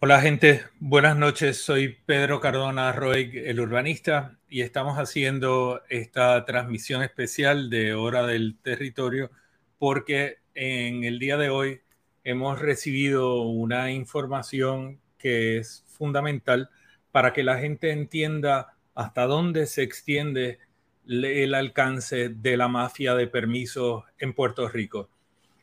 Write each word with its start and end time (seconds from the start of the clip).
Hola 0.00 0.20
gente, 0.20 0.62
buenas 0.78 1.16
noches. 1.16 1.60
Soy 1.60 1.96
Pedro 2.06 2.38
Cardona 2.38 2.92
Roig, 2.92 3.34
el 3.34 3.58
urbanista, 3.58 4.38
y 4.48 4.60
estamos 4.60 4.96
haciendo 4.96 5.82
esta 5.88 6.44
transmisión 6.44 7.02
especial 7.02 7.68
de 7.68 7.94
Hora 7.94 8.24
del 8.24 8.56
Territorio 8.62 9.32
porque 9.76 10.36
en 10.54 11.02
el 11.02 11.18
día 11.18 11.36
de 11.36 11.50
hoy 11.50 11.80
hemos 12.22 12.60
recibido 12.60 13.42
una 13.42 13.90
información 13.90 15.00
que 15.18 15.58
es 15.58 15.84
fundamental 15.88 16.70
para 17.10 17.32
que 17.32 17.42
la 17.42 17.58
gente 17.58 17.90
entienda 17.90 18.76
hasta 18.94 19.26
dónde 19.26 19.66
se 19.66 19.82
extiende 19.82 20.60
el 21.08 21.54
alcance 21.54 22.28
de 22.28 22.56
la 22.56 22.68
mafia 22.68 23.16
de 23.16 23.26
permisos 23.26 24.04
en 24.20 24.32
Puerto 24.32 24.68
Rico. 24.68 25.10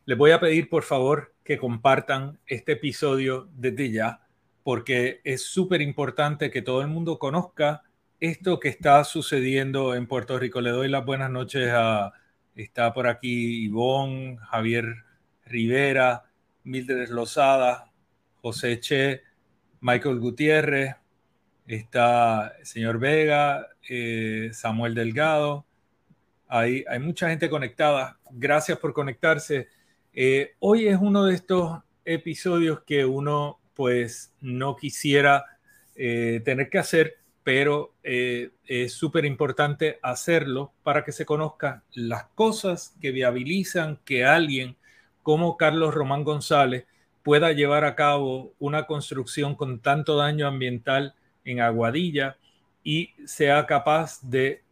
Les 0.04 0.18
voy 0.18 0.32
a 0.32 0.42
pedir 0.42 0.68
por 0.68 0.84
favor 0.84 1.34
que 1.46 1.58
compartan 1.58 2.38
este 2.48 2.74
episodio 2.74 3.48
desde 3.56 3.92
ya 3.92 4.25
porque 4.66 5.22
es 5.24 5.46
súper 5.46 5.80
importante 5.82 6.50
que 6.50 6.64
todo 6.64 6.82
el 6.82 6.88
mundo 6.88 7.20
conozca 7.20 7.84
esto 8.20 8.60
que 8.60 8.70
está 8.70 9.04
sucediendo 9.04 9.94
en 9.94 10.08
Puerto 10.08 10.40
Rico. 10.40 10.60
Le 10.60 10.72
doy 10.72 10.90
las 10.90 11.06
buenas 11.06 11.30
noches 11.30 11.70
a, 11.72 12.14
está 12.56 12.92
por 12.92 13.06
aquí 13.06 13.64
Ivonne, 13.66 14.38
Javier 14.50 14.88
Rivera, 15.46 16.24
Mildred 16.64 17.10
Lozada, 17.10 17.92
José 18.42 18.80
Che, 18.80 19.22
Michael 19.82 20.18
Gutiérrez, 20.18 20.96
está 21.68 22.56
el 22.58 22.66
señor 22.66 22.98
Vega, 22.98 23.68
eh, 23.88 24.50
Samuel 24.52 24.96
Delgado. 24.96 25.64
Hay, 26.48 26.84
hay, 26.90 26.98
mucha 26.98 27.30
gente 27.30 27.52
conectada. 27.52 28.18
Gracias 28.32 28.80
por 28.80 28.94
conectarse. 28.94 29.68
Eh, 30.12 30.56
hoy 30.58 30.88
es 30.88 30.98
uno 31.00 31.26
de 31.26 31.36
estos 31.36 31.84
episodios 32.04 32.82
que 32.82 33.06
uno 33.06 33.60
pues 33.76 34.34
no 34.42 34.76
quisiera 34.76 35.46
eh, 35.96 36.42
tener 36.44 36.70
que 36.70 36.80
hacer, 36.80 37.18
pero 37.44 37.94
eh, 38.04 38.50
es 38.66 38.94
súper 38.94 39.26
importante 39.26 40.00
hacerlo 40.02 40.74
para 40.84 41.04
que 41.04 41.12
se 41.12 41.26
conozcan 41.26 41.84
las 41.94 42.26
cosas 42.36 42.96
que 43.02 43.12
viabilizan 43.12 44.00
que 44.04 44.26
alguien 44.26 44.76
como 45.22 45.58
Carlos 45.58 45.94
Román 45.94 46.24
González 46.24 46.86
pueda 47.24 47.52
llevar 47.52 47.86
a 47.86 47.96
cabo 47.96 48.54
una 48.60 48.86
construcción 48.86 49.56
con 49.56 49.80
tanto 49.80 50.16
daño 50.16 50.48
ambiental 50.48 51.16
en 51.44 51.60
Aguadilla 51.60 52.38
y 52.84 53.12
sea 53.26 53.66
capaz 53.66 54.20
de 54.22 54.64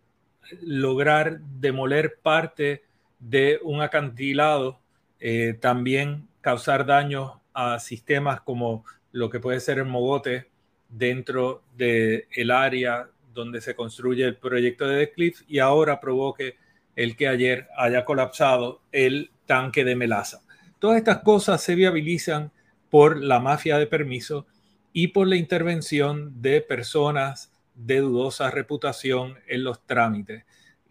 lograr 0.62 1.40
demoler 1.40 2.19
parte 2.22 2.84
de 3.19 3.59
un 3.63 3.81
acantilado, 3.81 4.80
eh, 5.19 5.58
también 5.59 6.28
causar 6.42 6.86
daños 6.86 7.31
a 7.53 7.80
sistemas 7.80 8.41
como 8.41 8.86
lo 9.12 9.30
que 9.30 9.40
puede 9.40 9.59
ser 9.59 9.78
el 9.80 9.86
mogote 9.86 10.50
dentro 10.90 11.64
del 11.75 12.25
el 12.31 12.52
área 12.52 13.09
donde 13.34 13.62
se 13.62 13.75
construye 13.75 14.25
el 14.25 14.38
proyecto 14.38 14.88
de 14.88 15.12
Cliff 15.12 15.41
y 15.47 15.59
ahora 15.59 16.00
provoque 16.00 16.58
el 16.96 17.16
que 17.16 17.28
ayer 17.28 17.68
haya 17.78 18.06
colapsado 18.06 18.81
el 18.92 19.31
tanque 19.46 19.84
de 19.84 19.96
melaza. 19.96 20.42
Todas 20.80 20.97
estas 20.97 21.19
cosas 21.19 21.62
se 21.62 21.75
viabilizan 21.75 22.52
por 22.90 23.18
la 23.18 23.40
mafia 23.40 23.78
de 23.78 23.88
permiso 23.88 24.46
y 24.92 25.08
por 25.08 25.28
la 25.28 25.36
intervención 25.36 26.42
de 26.42 26.62
personas 26.62 27.52
de 27.75 28.00
dudosa 28.00 28.52
reputación 28.52 29.40
en 29.47 29.63
los 29.63 29.84
trámites. 29.86 30.46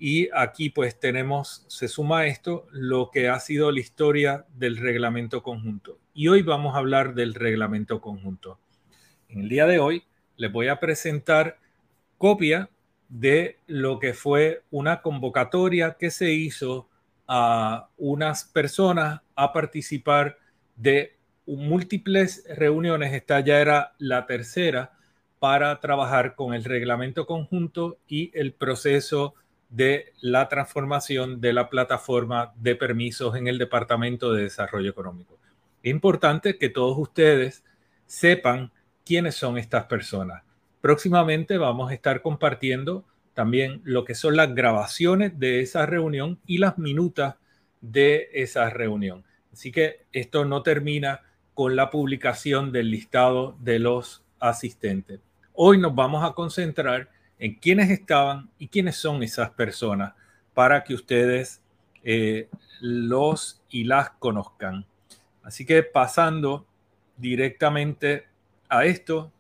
Y 0.05 0.31
aquí 0.35 0.69
pues 0.69 0.99
tenemos, 0.99 1.65
se 1.69 1.87
suma 1.87 2.27
esto, 2.27 2.67
lo 2.73 3.13
que 3.13 3.29
ha 3.29 3.39
sido 3.39 3.71
la 3.71 3.79
historia 3.79 4.47
del 4.53 4.77
reglamento 4.77 5.45
conjunto. 5.45 5.97
Y 6.13 6.27
hoy 6.27 6.43
vamos 6.43 6.75
a 6.75 6.79
hablar 6.79 7.15
del 7.15 7.35
reglamento 7.35 8.01
conjunto. 8.01 8.59
En 9.29 9.43
el 9.43 9.49
día 9.49 9.65
de 9.67 9.79
hoy 9.79 10.03
les 10.37 10.51
voy 10.51 10.67
a 10.67 10.81
presentar 10.81 11.61
copia 12.19 12.69
de 13.09 13.59
lo 13.69 14.01
que 14.01 14.13
fue 14.13 14.65
una 14.73 15.03
convocatoria 15.03 15.97
que 15.97 16.11
se 16.11 16.33
hizo 16.33 16.89
a 17.29 17.89
unas 17.97 18.43
personas 18.43 19.21
a 19.37 19.53
participar 19.53 20.37
de 20.75 21.15
múltiples 21.47 22.45
reuniones. 22.57 23.13
Esta 23.13 23.39
ya 23.39 23.61
era 23.61 23.93
la 23.99 24.27
tercera 24.27 24.99
para 25.39 25.79
trabajar 25.79 26.35
con 26.35 26.55
el 26.55 26.65
reglamento 26.65 27.25
conjunto 27.25 27.99
y 28.09 28.33
el 28.35 28.53
proceso 28.53 29.37
de 29.73 30.13
la 30.21 30.49
transformación 30.49 31.41
de 31.41 31.55
la 31.55 31.71
plataforma 31.71 32.53
de 32.57 32.77
permisos 32.77 33.35
en 33.37 33.49
el 33.49 33.57
Departamento 33.57 34.33
de 34.33 34.43
Desarrollo 34.43 34.91
Económico. 34.91 35.39
Es 35.83 35.91
importante 35.91 36.59
que 36.59 36.69
todos 36.69 36.97
ustedes 36.99 37.65
sepan 38.07 38.71
quiénes 39.05 39.35
son 39.35 39.57
estas 39.57 39.85
personas. 39.85 40.43
Próximamente 40.83 41.57
vamos 41.57 41.91
a 41.91 41.95
estar 41.95 42.21
compartiendo 42.21 43.05
también 43.33 43.81
lo 43.85 44.05
que 44.05 44.15
son 44.15 44.37
las 44.37 44.55
grabaciones 44.55 45.39
de 45.39 45.61
esa 45.61 45.87
reunión 45.87 46.39
y 46.47 46.59
las 46.59 46.77
minutas 46.77 47.37
de 47.81 48.29
esa 48.35 48.69
reunión. 48.69 49.25
Así 49.55 49.73
que 49.73 50.05
esto 50.13 50.45
no 50.45 50.63
termina 50.63 51.23
con 51.55 51.77
la 51.77 51.89
publicación 51.89 52.73
del 52.73 52.91
listado 52.91 53.57
de 53.61 53.79
los 53.79 54.23
asistentes. 54.39 55.21
Hoy 55.55 55.79
nos 55.79 55.95
vamos 55.95 56.25
a 56.25 56.35
concentrar 56.35 57.09
en 57.43 57.57
quiénes 57.57 57.91
estaban 57.91 58.49
y 58.57 58.69
quiénes 58.69 58.95
son 58.95 59.21
esas 59.25 59.51
personas 59.51 60.15
para 60.55 60.85
que 60.85 60.95
ustedes 60.95 61.61
eh, 62.05 62.49
los 62.81 63.61
y 63.69 63.83
las 63.83 64.11
conozcan. 64.11 64.87
Así 65.43 65.67
que 65.67 65.83
pasando 65.83 66.65
directamente 67.17 68.29
a 68.69 68.85
esto, 68.85 69.33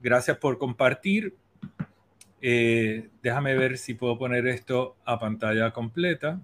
gracias 0.00 0.38
por 0.38 0.56
compartir. 0.56 1.36
Eh, 2.40 3.10
déjame 3.22 3.54
ver 3.54 3.76
si 3.76 3.92
puedo 3.92 4.16
poner 4.16 4.46
esto 4.46 4.96
a 5.04 5.18
pantalla 5.18 5.70
completa. 5.70 6.40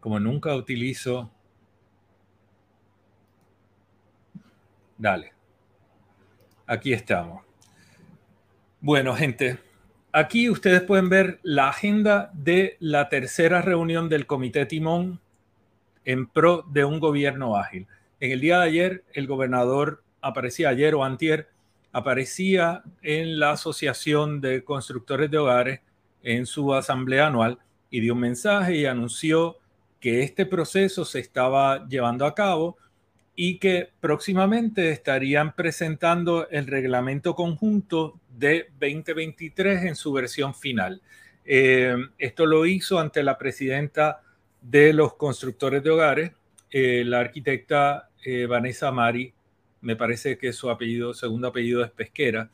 Como 0.00 0.20
nunca 0.20 0.54
utilizo 0.54 1.30
Dale. 5.00 5.32
Aquí 6.66 6.92
estamos. 6.92 7.42
Bueno, 8.82 9.16
gente, 9.16 9.58
aquí 10.12 10.50
ustedes 10.50 10.82
pueden 10.82 11.08
ver 11.08 11.40
la 11.42 11.70
agenda 11.70 12.30
de 12.34 12.76
la 12.80 13.08
tercera 13.08 13.62
reunión 13.62 14.10
del 14.10 14.26
Comité 14.26 14.66
Timón 14.66 15.18
en 16.04 16.26
pro 16.26 16.66
de 16.70 16.84
un 16.84 17.00
gobierno 17.00 17.56
ágil. 17.56 17.86
En 18.20 18.32
el 18.32 18.42
día 18.42 18.58
de 18.58 18.66
ayer, 18.66 19.04
el 19.14 19.26
gobernador 19.26 20.02
aparecía 20.20 20.68
ayer 20.68 20.94
o 20.94 21.02
antier, 21.02 21.48
aparecía 21.92 22.82
en 23.00 23.40
la 23.40 23.52
Asociación 23.52 24.42
de 24.42 24.64
Constructores 24.64 25.30
de 25.30 25.38
Hogares 25.38 25.80
en 26.22 26.44
su 26.44 26.74
asamblea 26.74 27.28
anual 27.28 27.58
y 27.88 28.00
dio 28.00 28.12
un 28.12 28.20
mensaje 28.20 28.76
y 28.76 28.84
anunció 28.84 29.56
que 29.98 30.22
este 30.22 30.44
proceso 30.44 31.06
se 31.06 31.20
estaba 31.20 31.88
llevando 31.88 32.26
a 32.26 32.34
cabo 32.34 32.76
y 33.42 33.56
que 33.56 33.88
próximamente 34.02 34.90
estarían 34.90 35.54
presentando 35.56 36.46
el 36.50 36.66
reglamento 36.66 37.34
conjunto 37.34 38.20
de 38.36 38.66
2023 38.78 39.84
en 39.84 39.96
su 39.96 40.12
versión 40.12 40.54
final. 40.54 41.00
Eh, 41.46 41.96
esto 42.18 42.44
lo 42.44 42.66
hizo 42.66 42.98
ante 42.98 43.22
la 43.22 43.38
presidenta 43.38 44.20
de 44.60 44.92
los 44.92 45.14
constructores 45.14 45.82
de 45.82 45.88
hogares, 45.88 46.32
eh, 46.70 47.02
la 47.06 47.20
arquitecta 47.20 48.10
eh, 48.22 48.44
Vanessa 48.44 48.92
Mari, 48.92 49.32
me 49.80 49.96
parece 49.96 50.36
que 50.36 50.52
su 50.52 50.68
segundo 51.14 51.48
apellido 51.48 51.82
es 51.82 51.90
Pesquera, 51.92 52.50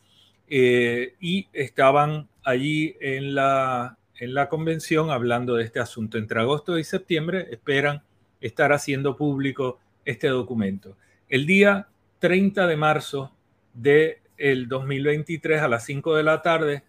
y 0.49 1.49
estaban 1.53 2.29
allí 2.45 2.95
en 3.01 3.35
la, 3.35 3.99
en 4.21 4.35
la 4.35 4.49
convención 4.49 5.11
hablando 5.11 5.57
de 5.57 5.65
este 5.65 5.81
asunto. 5.81 6.17
Entre 6.17 6.39
agosto 6.39 6.79
y 6.79 6.85
septiembre 6.85 7.49
esperan 7.51 8.05
estar 8.41 8.73
haciendo 8.73 9.17
público 9.17 9.81
este 10.07 10.29
documento. 10.29 10.97
El 11.29 11.45
día 11.45 11.89
30 12.21 12.67
de 12.67 12.77
marzo 12.77 13.33
del 13.75 14.17
el 14.39 14.69
2023 14.69 15.61
a 15.61 15.69
las 15.69 15.85
5 15.85 16.17
de 16.17 16.23
la 16.23 16.41
tarde 16.41 16.85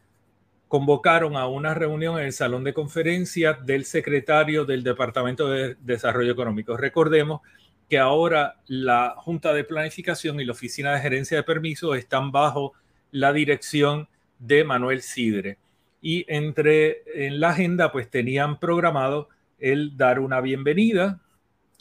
convocaron 0.67 1.35
a 1.35 1.47
una 1.47 1.73
reunión 1.73 2.19
en 2.19 2.25
el 2.25 2.33
salón 2.33 2.63
de 2.63 2.73
conferencias 2.73 3.65
del 3.65 3.85
secretario 3.85 4.65
del 4.65 4.83
Departamento 4.83 5.49
de 5.49 5.75
Desarrollo 5.81 6.31
Económico. 6.31 6.77
Recordemos 6.77 7.41
que 7.89 7.97
ahora 7.97 8.61
la 8.67 9.15
Junta 9.17 9.53
de 9.53 9.63
Planificación 9.63 10.39
y 10.39 10.45
la 10.45 10.51
Oficina 10.51 10.93
de 10.93 10.99
Gerencia 10.99 11.37
de 11.37 11.43
Permisos 11.43 11.97
están 11.97 12.31
bajo 12.31 12.73
la 13.11 13.31
dirección 13.31 14.09
de 14.39 14.63
Manuel 14.63 15.01
Sidre. 15.01 15.57
Y 16.01 16.25
entre 16.27 17.03
en 17.15 17.39
la 17.39 17.49
agenda 17.49 17.91
pues 17.91 18.09
tenían 18.09 18.59
programado 18.59 19.29
el 19.57 19.95
dar 19.97 20.19
una 20.19 20.41
bienvenida 20.41 21.21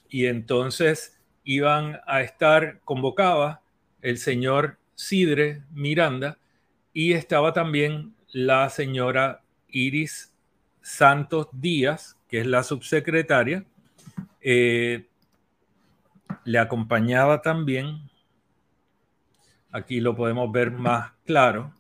y 0.09 0.27
entonces 0.27 1.16
iban 1.47 2.01
a 2.07 2.21
estar 2.23 2.81
convocadas 2.85 3.61
el 4.03 4.19
señor 4.19 4.79
Sidre 4.97 5.63
Miranda 5.73 6.39
y 6.93 7.13
estaba 7.13 7.53
también 7.53 8.15
la 8.33 8.69
señora 8.69 9.43
Iris 9.69 10.35
Santos 10.83 11.49
Díaz, 11.53 12.19
que 12.29 12.41
es 12.41 12.47
la 12.47 12.65
subsecretaria. 12.65 13.65
Eh, 14.41 15.07
le 16.45 16.59
acompañaba 16.59 17.43
también, 17.43 18.11
aquí 19.71 20.01
lo 20.01 20.17
podemos 20.17 20.51
ver 20.51 20.73
más 20.73 21.13
claro, 21.25 21.73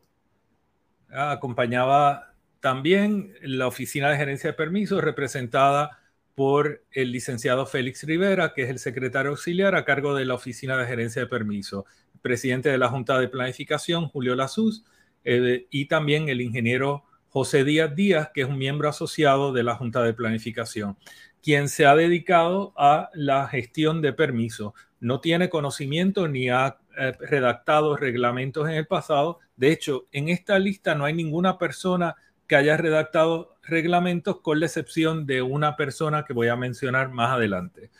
acompañaba 1.10 2.34
también 2.60 3.34
la 3.42 3.66
Oficina 3.66 4.10
de 4.10 4.16
Gerencia 4.16 4.50
de 4.50 4.56
Permisos 4.56 5.02
representada 5.02 5.98
por 6.36 6.84
el 6.92 7.12
licenciado 7.12 7.64
Félix 7.64 8.04
Rivera, 8.04 8.52
que 8.52 8.62
es 8.62 8.70
el 8.70 8.78
secretario 8.78 9.30
auxiliar 9.30 9.74
a 9.74 9.86
cargo 9.86 10.14
de 10.14 10.26
la 10.26 10.34
Oficina 10.34 10.76
de 10.76 10.86
Gerencia 10.86 11.22
de 11.22 11.28
Permiso, 11.28 11.86
presidente 12.20 12.68
de 12.68 12.76
la 12.76 12.90
Junta 12.90 13.18
de 13.18 13.28
Planificación, 13.28 14.06
Julio 14.08 14.34
Lazuz, 14.36 14.84
eh, 15.24 15.66
y 15.70 15.86
también 15.86 16.28
el 16.28 16.42
ingeniero 16.42 17.04
José 17.30 17.64
Díaz 17.64 17.96
Díaz, 17.96 18.30
que 18.34 18.42
es 18.42 18.48
un 18.48 18.58
miembro 18.58 18.90
asociado 18.90 19.54
de 19.54 19.62
la 19.62 19.76
Junta 19.76 20.02
de 20.02 20.12
Planificación, 20.12 20.98
quien 21.42 21.70
se 21.70 21.86
ha 21.86 21.96
dedicado 21.96 22.74
a 22.76 23.08
la 23.14 23.48
gestión 23.48 24.02
de 24.02 24.12
permiso. 24.12 24.74
No 25.00 25.20
tiene 25.20 25.48
conocimiento 25.48 26.28
ni 26.28 26.50
ha 26.50 26.76
eh, 26.98 27.12
redactado 27.18 27.96
reglamentos 27.96 28.68
en 28.68 28.74
el 28.74 28.86
pasado. 28.86 29.38
De 29.56 29.72
hecho, 29.72 30.06
en 30.12 30.28
esta 30.28 30.58
lista 30.58 30.94
no 30.94 31.06
hay 31.06 31.14
ninguna 31.14 31.56
persona 31.56 32.14
que 32.46 32.56
haya 32.56 32.76
redactado 32.76 33.56
reglamentos 33.62 34.40
con 34.40 34.60
la 34.60 34.66
excepción 34.66 35.26
de 35.26 35.42
una 35.42 35.76
persona 35.76 36.24
que 36.24 36.32
voy 36.32 36.48
a 36.48 36.56
mencionar 36.56 37.10
más 37.10 37.32
adelante. 37.32 37.90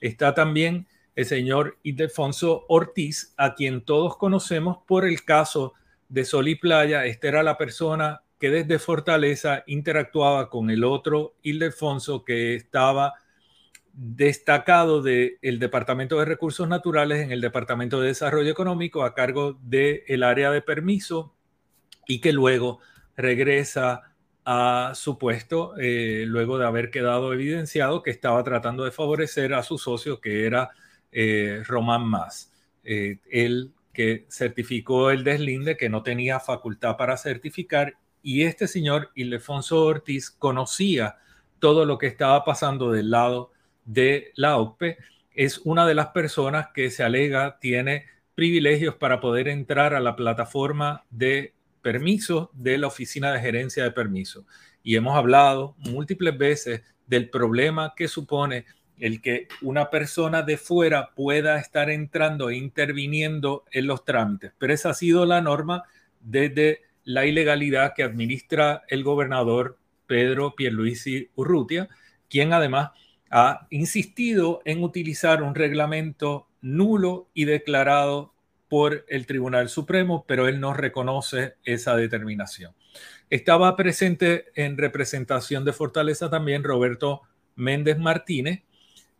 Está 0.00 0.34
también 0.34 0.86
el 1.16 1.26
señor 1.26 1.78
Ildefonso 1.82 2.64
Ortiz, 2.68 3.34
a 3.36 3.54
quien 3.54 3.82
todos 3.82 4.16
conocemos 4.16 4.78
por 4.86 5.04
el 5.04 5.24
caso 5.24 5.74
de 6.08 6.24
Sol 6.24 6.48
y 6.48 6.54
Playa. 6.54 7.04
Esta 7.04 7.28
era 7.28 7.42
la 7.42 7.58
persona 7.58 8.22
que 8.38 8.50
desde 8.50 8.78
Fortaleza 8.78 9.64
interactuaba 9.66 10.48
con 10.48 10.70
el 10.70 10.82
otro 10.82 11.34
Ildefonso 11.42 12.24
que 12.24 12.54
estaba 12.54 13.14
destacado 13.92 15.02
del 15.02 15.58
Departamento 15.58 16.18
de 16.18 16.24
Recursos 16.24 16.66
Naturales 16.66 17.20
en 17.20 17.32
el 17.32 17.42
Departamento 17.42 18.00
de 18.00 18.08
Desarrollo 18.08 18.50
Económico 18.50 19.02
a 19.04 19.14
cargo 19.14 19.58
del 19.62 20.22
área 20.22 20.50
de 20.50 20.62
permiso 20.62 21.34
y 22.06 22.20
que 22.20 22.32
luego 22.32 22.80
regresa 23.20 24.10
a 24.44 24.92
su 24.94 25.18
puesto 25.18 25.74
eh, 25.78 26.24
luego 26.26 26.58
de 26.58 26.66
haber 26.66 26.90
quedado 26.90 27.32
evidenciado 27.32 28.02
que 28.02 28.10
estaba 28.10 28.42
tratando 28.42 28.84
de 28.84 28.90
favorecer 28.90 29.54
a 29.54 29.62
su 29.62 29.78
socio 29.78 30.20
que 30.20 30.46
era 30.46 30.70
eh, 31.12 31.62
Román 31.66 32.04
Más, 32.04 32.52
eh, 32.84 33.18
el 33.30 33.72
que 33.92 34.26
certificó 34.30 35.10
el 35.10 35.24
deslinde 35.24 35.76
que 35.76 35.88
no 35.88 36.02
tenía 36.02 36.40
facultad 36.40 36.96
para 36.96 37.16
certificar 37.16 37.96
y 38.22 38.42
este 38.42 38.66
señor 38.66 39.10
Ildefonso 39.14 39.84
Ortiz 39.84 40.30
conocía 40.30 41.16
todo 41.58 41.84
lo 41.84 41.98
que 41.98 42.06
estaba 42.06 42.44
pasando 42.44 42.90
del 42.90 43.10
lado 43.10 43.52
de 43.84 44.32
la 44.34 44.56
OPE. 44.56 44.98
Es 45.32 45.58
una 45.58 45.86
de 45.86 45.94
las 45.94 46.08
personas 46.08 46.68
que 46.74 46.90
se 46.90 47.02
alega 47.02 47.58
tiene 47.60 48.06
privilegios 48.34 48.94
para 48.94 49.20
poder 49.20 49.48
entrar 49.48 49.94
a 49.94 50.00
la 50.00 50.16
plataforma 50.16 51.04
de 51.10 51.54
permisos 51.82 52.48
de 52.52 52.78
la 52.78 52.86
Oficina 52.86 53.32
de 53.32 53.40
Gerencia 53.40 53.84
de 53.84 53.90
Permisos. 53.90 54.44
Y 54.82 54.96
hemos 54.96 55.16
hablado 55.16 55.74
múltiples 55.78 56.36
veces 56.36 56.82
del 57.06 57.28
problema 57.28 57.94
que 57.96 58.08
supone 58.08 58.66
el 58.98 59.20
que 59.22 59.48
una 59.62 59.90
persona 59.90 60.42
de 60.42 60.56
fuera 60.56 61.10
pueda 61.14 61.58
estar 61.58 61.90
entrando 61.90 62.50
e 62.50 62.56
interviniendo 62.56 63.64
en 63.72 63.86
los 63.86 64.04
trámites. 64.04 64.52
Pero 64.58 64.74
esa 64.74 64.90
ha 64.90 64.94
sido 64.94 65.24
la 65.26 65.40
norma 65.40 65.84
desde 66.20 66.82
la 67.04 67.24
ilegalidad 67.26 67.94
que 67.94 68.02
administra 68.02 68.82
el 68.88 69.02
gobernador 69.02 69.78
Pedro 70.06 70.54
Pierluisi 70.54 71.30
Urrutia, 71.34 71.88
quien 72.28 72.52
además 72.52 72.90
ha 73.30 73.66
insistido 73.70 74.60
en 74.64 74.82
utilizar 74.82 75.42
un 75.42 75.54
reglamento 75.54 76.48
nulo 76.60 77.28
y 77.32 77.44
declarado 77.44 78.34
por 78.70 79.04
el 79.08 79.26
Tribunal 79.26 79.68
Supremo, 79.68 80.24
pero 80.28 80.46
él 80.46 80.60
no 80.60 80.72
reconoce 80.72 81.56
esa 81.64 81.96
determinación. 81.96 82.72
Estaba 83.28 83.74
presente 83.74 84.46
en 84.54 84.78
representación 84.78 85.64
de 85.64 85.72
Fortaleza 85.72 86.30
también 86.30 86.62
Roberto 86.62 87.22
Méndez 87.56 87.98
Martínez, 87.98 88.62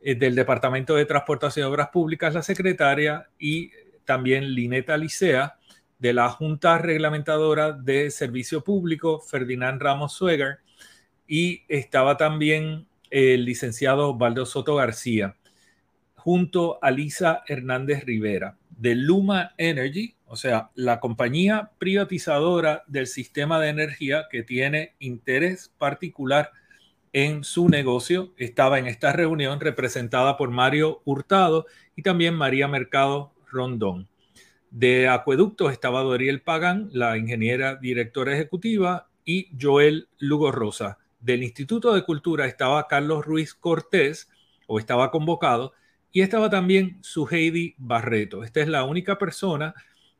eh, 0.00 0.14
del 0.14 0.37
Departamento 0.37 0.95
de 0.95 1.04
Transportación 1.04 1.66
y 1.66 1.69
Obras 1.69 1.88
Públicas, 1.88 2.33
la 2.33 2.42
secretaria, 2.42 3.28
y 3.40 3.73
también 4.04 4.54
Lineta 4.54 4.97
Licea, 4.97 5.57
de 5.99 6.12
la 6.12 6.30
Junta 6.30 6.78
Reglamentadora 6.78 7.73
de 7.73 8.12
Servicio 8.12 8.62
Público, 8.62 9.21
Ferdinand 9.21 9.83
Ramos 9.83 10.12
Sueger, 10.12 10.61
y 11.26 11.64
estaba 11.66 12.16
también 12.16 12.87
el 13.11 13.45
licenciado 13.45 14.14
Baldo 14.14 14.47
Soto 14.47 14.76
García, 14.76 15.35
junto 16.21 16.79
a 16.83 16.91
Lisa 16.91 17.43
Hernández 17.47 18.05
Rivera 18.05 18.57
de 18.81 18.95
Luma 18.95 19.53
Energy, 19.59 20.15
o 20.25 20.37
sea, 20.37 20.71
la 20.75 21.00
compañía 21.00 21.71
privatizadora 21.79 22.83
del 22.87 23.07
sistema 23.07 23.61
de 23.61 23.69
energía 23.69 24.25
que 24.31 24.43
tiene 24.43 24.95
interés 25.00 25.71
particular 25.77 26.50
en 27.12 27.45
su 27.45 27.69
negocio, 27.69 28.33
estaba 28.39 28.79
en 28.79 28.87
esta 28.87 29.12
reunión 29.12 29.61
representada 29.61 30.39
por 30.39 30.50
Mario 30.50 31.03
Hurtado 31.05 31.67
y 31.95 32.03
también 32.03 32.35
María 32.35 32.69
Mercado 32.69 33.35
Rondón. 33.50 34.09
De 34.71 35.09
Acueductos 35.09 35.73
estaba 35.73 36.00
Doriel 36.00 36.41
Pagan, 36.41 36.89
la 36.93 37.19
ingeniera 37.19 37.77
directora 37.77 38.33
ejecutiva, 38.33 39.09
y 39.27 39.49
Joel 39.61 40.09
Lugo 40.19 40.53
Rosa. 40.53 40.97
Del 41.21 41.43
Instituto 41.43 41.93
de 41.93 42.05
Cultura 42.05 42.47
estaba 42.47 42.89
Carlos 42.89 43.27
Ruiz 43.27 43.53
Cortés, 43.53 44.31
o 44.67 44.79
estaba 44.79 45.11
convocado, 45.11 45.75
y 46.12 46.23
estaba 46.23 46.50
también 46.50 46.99
su 47.02 47.26
Heidi 47.26 47.75
Barreto. 47.79 48.45
Esta 48.45 48.61
es 48.61 48.69
la 48.69 48.85
única 48.85 49.19
persona 49.19 49.75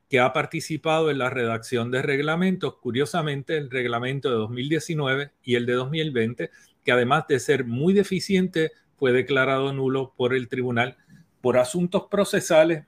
que 0.09 0.21
ha 0.21 0.33
participado 0.33 1.11
en 1.11 1.19
la 1.19 1.31
redacción 1.31 1.91
de 1.91 2.03
reglamentos, 2.03 2.77
curiosamente 2.81 3.57
el 3.57 3.71
reglamento 3.71 4.31
de 4.31 4.37
2019 4.37 5.33
y 5.43 5.55
el 5.55 5.67
de 5.67 5.73
2020, 5.75 6.51
que 6.85 6.93
además 6.93 7.27
de 7.29 7.39
ser 7.39 7.65
muy 7.65 7.95
deficiente, 7.95 8.73
fue 8.97 9.13
declarado 9.13 9.73
nulo 9.73 10.13
por 10.17 10.35
el 10.35 10.49
tribunal 10.49 10.97
por 11.41 11.57
asuntos 11.57 12.05
procesales 12.11 12.85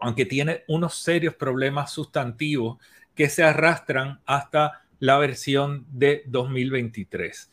aunque 0.00 0.24
tiene 0.24 0.64
unos 0.66 0.94
serios 0.94 1.34
problemas 1.34 1.92
sustantivos 1.92 2.78
que 3.14 3.28
se 3.28 3.44
arrastran 3.44 4.20
hasta 4.24 4.82
la 4.98 5.18
versión 5.18 5.86
de 5.92 6.22
2023. 6.26 7.50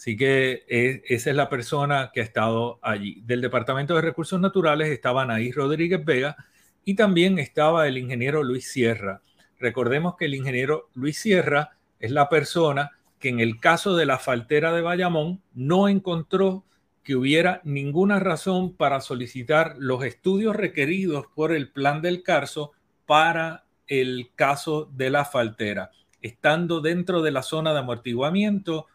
Así 0.00 0.16
que 0.16 0.64
eh, 0.66 1.02
esa 1.08 1.28
es 1.28 1.36
la 1.36 1.50
persona 1.50 2.10
que 2.10 2.22
ha 2.22 2.24
estado 2.24 2.78
allí. 2.80 3.20
Del 3.26 3.42
Departamento 3.42 3.94
de 3.94 4.00
Recursos 4.00 4.40
Naturales 4.40 4.88
estaba 4.88 5.20
Anaís 5.20 5.54
Rodríguez 5.54 6.02
Vega 6.02 6.38
y 6.86 6.94
también 6.94 7.38
estaba 7.38 7.86
el 7.86 7.98
ingeniero 7.98 8.42
Luis 8.42 8.72
Sierra. 8.72 9.20
Recordemos 9.58 10.16
que 10.16 10.24
el 10.24 10.34
ingeniero 10.34 10.88
Luis 10.94 11.18
Sierra 11.18 11.76
es 11.98 12.12
la 12.12 12.30
persona 12.30 12.92
que 13.18 13.28
en 13.28 13.40
el 13.40 13.60
caso 13.60 13.94
de 13.94 14.06
la 14.06 14.18
faltera 14.18 14.72
de 14.72 14.80
Bayamón 14.80 15.42
no 15.52 15.86
encontró 15.86 16.64
que 17.04 17.14
hubiera 17.14 17.60
ninguna 17.64 18.20
razón 18.20 18.74
para 18.74 19.02
solicitar 19.02 19.74
los 19.76 20.02
estudios 20.02 20.56
requeridos 20.56 21.26
por 21.34 21.52
el 21.52 21.72
plan 21.72 22.00
del 22.00 22.22
Carso 22.22 22.72
para 23.04 23.66
el 23.86 24.30
caso 24.34 24.88
de 24.94 25.10
la 25.10 25.26
faltera. 25.26 25.90
Estando 26.22 26.80
dentro 26.80 27.20
de 27.20 27.32
la 27.32 27.42
zona 27.42 27.74
de 27.74 27.80
amortiguamiento, 27.80 28.86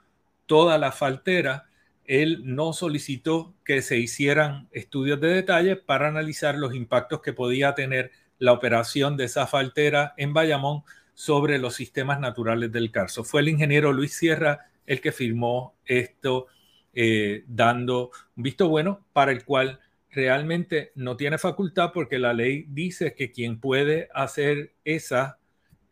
toda 0.45 0.77
la 0.77 0.91
faltera, 0.91 1.69
él 2.05 2.41
no 2.43 2.73
solicitó 2.73 3.55
que 3.63 3.81
se 3.81 3.97
hicieran 3.97 4.67
estudios 4.71 5.19
de 5.19 5.29
detalle 5.29 5.75
para 5.75 6.07
analizar 6.07 6.55
los 6.55 6.75
impactos 6.75 7.21
que 7.21 7.33
podía 7.33 7.73
tener 7.73 8.11
la 8.37 8.53
operación 8.53 9.17
de 9.17 9.25
esa 9.25 9.47
faltera 9.47 10.13
en 10.17 10.33
Bayamón 10.33 10.83
sobre 11.13 11.57
los 11.57 11.75
sistemas 11.75 12.19
naturales 12.19 12.71
del 12.71 12.91
Carso. 12.91 13.23
Fue 13.23 13.41
el 13.41 13.49
ingeniero 13.49 13.93
Luis 13.93 14.13
Sierra 14.13 14.69
el 14.85 15.01
que 15.01 15.11
firmó 15.11 15.75
esto, 15.85 16.47
eh, 16.93 17.43
dando 17.47 18.11
un 18.35 18.43
visto 18.43 18.69
bueno 18.69 19.05
para 19.13 19.31
el 19.31 19.43
cual 19.43 19.79
realmente 20.11 20.91
no 20.95 21.17
tiene 21.17 21.37
facultad 21.37 21.91
porque 21.93 22.19
la 22.19 22.33
ley 22.33 22.65
dice 22.69 23.15
que 23.15 23.31
quien 23.31 23.59
puede 23.59 24.09
hacer 24.13 24.73
esa 24.85 25.39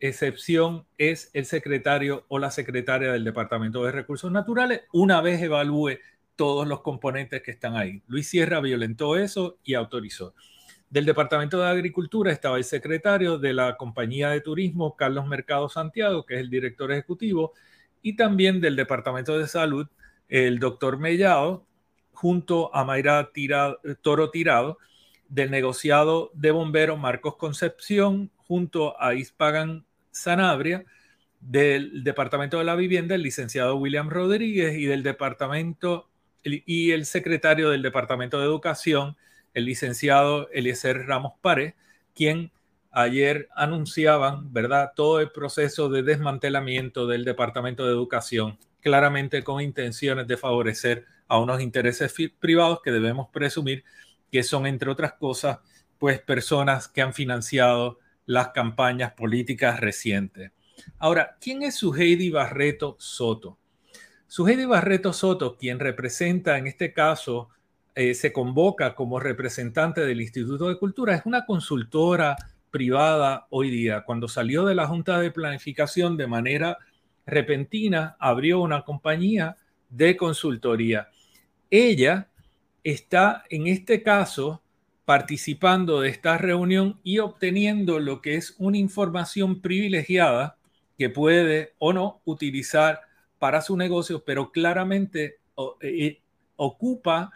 excepción 0.08 0.86
es 0.98 1.30
el 1.32 1.46
secretario 1.46 2.24
o 2.28 2.38
la 2.38 2.50
secretaria 2.50 3.12
del 3.12 3.24
Departamento 3.24 3.84
de 3.84 3.92
Recursos 3.92 4.30
Naturales 4.30 4.82
una 4.92 5.20
vez 5.20 5.40
evalúe 5.40 5.98
todos 6.36 6.68
los 6.68 6.82
componentes 6.82 7.42
que 7.42 7.52
están 7.52 7.76
ahí. 7.76 8.02
Luis 8.06 8.28
Sierra 8.28 8.60
violentó 8.60 9.16
eso 9.16 9.58
y 9.64 9.74
autorizó. 9.74 10.34
Del 10.90 11.06
Departamento 11.06 11.58
de 11.58 11.68
Agricultura 11.68 12.30
estaba 12.32 12.58
el 12.58 12.64
secretario 12.64 13.38
de 13.38 13.54
la 13.54 13.76
compañía 13.76 14.28
de 14.28 14.40
turismo, 14.40 14.94
Carlos 14.94 15.26
Mercado 15.26 15.68
Santiago, 15.68 16.26
que 16.26 16.34
es 16.34 16.40
el 16.40 16.50
director 16.50 16.92
ejecutivo, 16.92 17.52
y 18.02 18.16
también 18.16 18.60
del 18.60 18.76
Departamento 18.76 19.38
de 19.38 19.48
Salud, 19.48 19.88
el 20.28 20.58
doctor 20.58 20.98
Mellado, 20.98 21.66
junto 22.12 22.74
a 22.74 22.84
Mayra 22.84 23.30
Toro 24.02 24.30
Tirado, 24.30 24.78
del 25.28 25.50
negociado 25.50 26.30
de 26.34 26.50
bomberos 26.50 26.98
Marcos 26.98 27.36
Concepción, 27.36 28.30
junto 28.36 29.00
a 29.00 29.14
Ispagan 29.14 29.86
Sanabria, 30.14 30.84
del 31.40 32.02
Departamento 32.04 32.58
de 32.58 32.64
la 32.64 32.74
Vivienda, 32.74 33.14
el 33.14 33.22
licenciado 33.22 33.76
William 33.76 34.08
Rodríguez, 34.08 34.78
y 34.78 34.86
del 34.86 35.02
Departamento 35.02 36.08
y 36.42 36.92
el 36.92 37.04
secretario 37.04 37.70
del 37.70 37.82
Departamento 37.82 38.38
de 38.38 38.44
Educación, 38.46 39.16
el 39.52 39.64
licenciado 39.66 40.48
Eliezer 40.50 41.06
Ramos 41.06 41.32
Párez, 41.40 41.74
quien 42.14 42.52
ayer 42.90 43.48
anunciaban, 43.56 44.52
¿verdad?, 44.52 44.92
todo 44.94 45.20
el 45.20 45.30
proceso 45.30 45.88
de 45.88 46.02
desmantelamiento 46.02 47.06
del 47.06 47.24
Departamento 47.24 47.84
de 47.84 47.92
Educación, 47.92 48.58
claramente 48.80 49.42
con 49.42 49.60
intenciones 49.60 50.26
de 50.26 50.36
favorecer 50.36 51.06
a 51.28 51.38
unos 51.38 51.60
intereses 51.60 52.14
privados 52.38 52.80
que 52.82 52.92
debemos 52.92 53.28
presumir 53.32 53.84
que 54.30 54.42
son, 54.42 54.66
entre 54.66 54.90
otras 54.90 55.14
cosas, 55.14 55.58
pues 55.98 56.20
personas 56.20 56.88
que 56.88 57.02
han 57.02 57.14
financiado 57.14 57.98
las 58.26 58.48
campañas 58.48 59.12
políticas 59.12 59.80
recientes. 59.80 60.52
Ahora, 60.98 61.36
¿quién 61.40 61.62
es 61.62 61.76
Suheidi 61.76 62.30
Barreto 62.30 62.96
Soto? 62.98 63.58
Suheidi 64.26 64.64
Barreto 64.64 65.12
Soto, 65.12 65.56
quien 65.56 65.78
representa 65.78 66.58
en 66.58 66.66
este 66.66 66.92
caso 66.92 67.50
eh, 67.94 68.14
se 68.14 68.32
convoca 68.32 68.96
como 68.96 69.20
representante 69.20 70.00
del 70.00 70.20
Instituto 70.20 70.68
de 70.68 70.78
Cultura, 70.78 71.14
es 71.14 71.24
una 71.26 71.46
consultora 71.46 72.36
privada 72.72 73.46
hoy 73.50 73.70
día. 73.70 74.02
Cuando 74.04 74.26
salió 74.26 74.64
de 74.64 74.74
la 74.74 74.88
Junta 74.88 75.20
de 75.20 75.30
Planificación 75.30 76.16
de 76.16 76.26
manera 76.26 76.78
repentina, 77.24 78.16
abrió 78.18 78.60
una 78.60 78.82
compañía 78.82 79.56
de 79.88 80.16
consultoría. 80.16 81.08
Ella 81.70 82.28
está 82.82 83.44
en 83.48 83.68
este 83.68 84.02
caso 84.02 84.63
participando 85.04 86.00
de 86.00 86.08
esta 86.08 86.38
reunión 86.38 86.98
y 87.02 87.18
obteniendo 87.18 87.98
lo 88.00 88.22
que 88.22 88.36
es 88.36 88.54
una 88.58 88.78
información 88.78 89.60
privilegiada 89.60 90.56
que 90.98 91.10
puede 91.10 91.74
o 91.78 91.92
no 91.92 92.20
utilizar 92.24 93.00
para 93.38 93.60
su 93.60 93.76
negocio, 93.76 94.24
pero 94.24 94.50
claramente 94.52 95.38
eh, 95.80 96.20
ocupa 96.56 97.32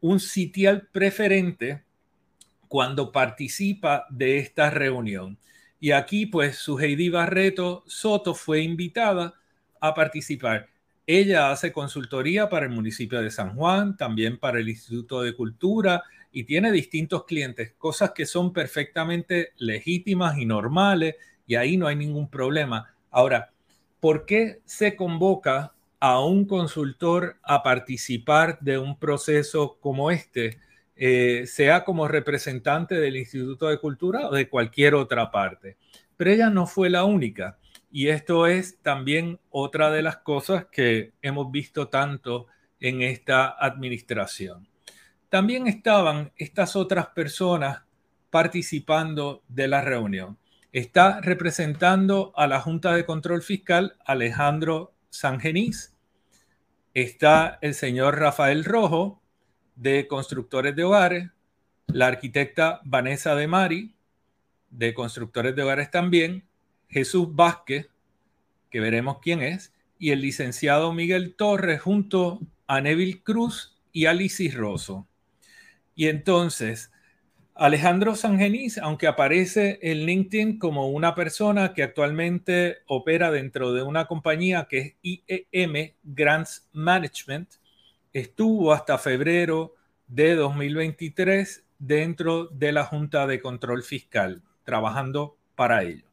un 0.00 0.20
sitial 0.20 0.88
preferente 0.92 1.82
cuando 2.68 3.10
participa 3.10 4.06
de 4.10 4.38
esta 4.38 4.70
reunión. 4.70 5.38
Y 5.80 5.90
aquí, 5.92 6.26
pues, 6.26 6.56
su 6.56 6.78
Heidi 6.78 7.08
Barreto 7.08 7.82
Soto 7.86 8.34
fue 8.34 8.60
invitada 8.60 9.34
a 9.80 9.94
participar. 9.94 10.68
Ella 11.06 11.50
hace 11.50 11.72
consultoría 11.72 12.48
para 12.48 12.66
el 12.66 12.72
municipio 12.72 13.20
de 13.20 13.30
San 13.30 13.56
Juan, 13.56 13.96
también 13.96 14.38
para 14.38 14.60
el 14.60 14.68
Instituto 14.68 15.22
de 15.22 15.34
Cultura 15.34 16.04
y 16.32 16.44
tiene 16.44 16.72
distintos 16.72 17.24
clientes, 17.24 17.74
cosas 17.78 18.12
que 18.12 18.26
son 18.26 18.52
perfectamente 18.52 19.52
legítimas 19.56 20.38
y 20.38 20.46
normales 20.46 21.16
y 21.46 21.56
ahí 21.56 21.76
no 21.76 21.86
hay 21.86 21.96
ningún 21.96 22.30
problema. 22.30 22.94
Ahora, 23.10 23.52
¿por 23.98 24.26
qué 24.26 24.60
se 24.64 24.96
convoca 24.96 25.74
a 26.00 26.24
un 26.24 26.46
consultor 26.46 27.36
a 27.42 27.62
participar 27.62 28.58
de 28.60 28.78
un 28.78 28.98
proceso 28.98 29.78
como 29.80 30.10
este, 30.10 30.58
eh, 30.96 31.46
sea 31.46 31.84
como 31.84 32.08
representante 32.08 32.94
del 32.94 33.16
Instituto 33.16 33.68
de 33.68 33.78
Cultura 33.78 34.26
o 34.26 34.34
de 34.34 34.48
cualquier 34.48 34.94
otra 34.94 35.30
parte. 35.30 35.76
Pero 36.16 36.30
ella 36.30 36.50
no 36.50 36.66
fue 36.66 36.88
la 36.88 37.04
única. 37.04 37.58
Y 37.92 38.08
esto 38.08 38.46
es 38.46 38.78
también 38.82 39.38
otra 39.50 39.90
de 39.90 40.02
las 40.02 40.18
cosas 40.18 40.66
que 40.72 41.12
hemos 41.20 41.50
visto 41.50 41.88
tanto 41.88 42.46
en 42.80 43.02
esta 43.02 43.48
administración. 43.48 44.69
También 45.30 45.68
estaban 45.68 46.32
estas 46.36 46.74
otras 46.74 47.06
personas 47.08 47.84
participando 48.30 49.44
de 49.48 49.68
la 49.68 49.80
reunión. 49.80 50.38
Está 50.72 51.20
representando 51.20 52.32
a 52.36 52.48
la 52.48 52.60
Junta 52.60 52.92
de 52.94 53.06
Control 53.06 53.40
Fiscal 53.40 53.96
Alejandro 54.04 54.92
Sangenís. 55.08 55.96
Está 56.94 57.58
el 57.62 57.74
señor 57.74 58.18
Rafael 58.18 58.64
Rojo 58.64 59.22
de 59.76 60.08
Constructores 60.08 60.74
de 60.74 60.82
Hogares, 60.82 61.30
la 61.86 62.08
arquitecta 62.08 62.80
Vanessa 62.84 63.36
de 63.36 63.46
Mari 63.46 63.94
de 64.70 64.94
Constructores 64.94 65.54
de 65.54 65.62
Hogares 65.62 65.92
también, 65.92 66.44
Jesús 66.88 67.28
Vázquez, 67.34 67.88
que 68.68 68.80
veremos 68.80 69.18
quién 69.20 69.42
es, 69.42 69.72
y 69.98 70.10
el 70.10 70.22
licenciado 70.22 70.92
Miguel 70.92 71.34
Torres 71.36 71.80
junto 71.80 72.40
a 72.66 72.80
Neville 72.80 73.22
Cruz 73.22 73.76
y 73.92 74.06
Alicia 74.06 74.52
Rosso. 74.56 75.06
Y 76.00 76.08
entonces, 76.08 76.90
Alejandro 77.54 78.14
Sangenís, 78.14 78.78
aunque 78.78 79.06
aparece 79.06 79.78
en 79.82 80.06
LinkedIn 80.06 80.58
como 80.58 80.88
una 80.88 81.14
persona 81.14 81.74
que 81.74 81.82
actualmente 81.82 82.78
opera 82.86 83.30
dentro 83.30 83.74
de 83.74 83.82
una 83.82 84.06
compañía 84.06 84.66
que 84.66 84.78
es 84.78 84.94
IEM 85.02 85.92
Grants 86.02 86.70
Management, 86.72 87.50
estuvo 88.14 88.72
hasta 88.72 88.96
febrero 88.96 89.74
de 90.06 90.36
2023 90.36 91.66
dentro 91.78 92.46
de 92.46 92.72
la 92.72 92.86
Junta 92.86 93.26
de 93.26 93.42
Control 93.42 93.82
Fiscal, 93.82 94.42
trabajando 94.64 95.36
para 95.54 95.82
ello. 95.82 96.06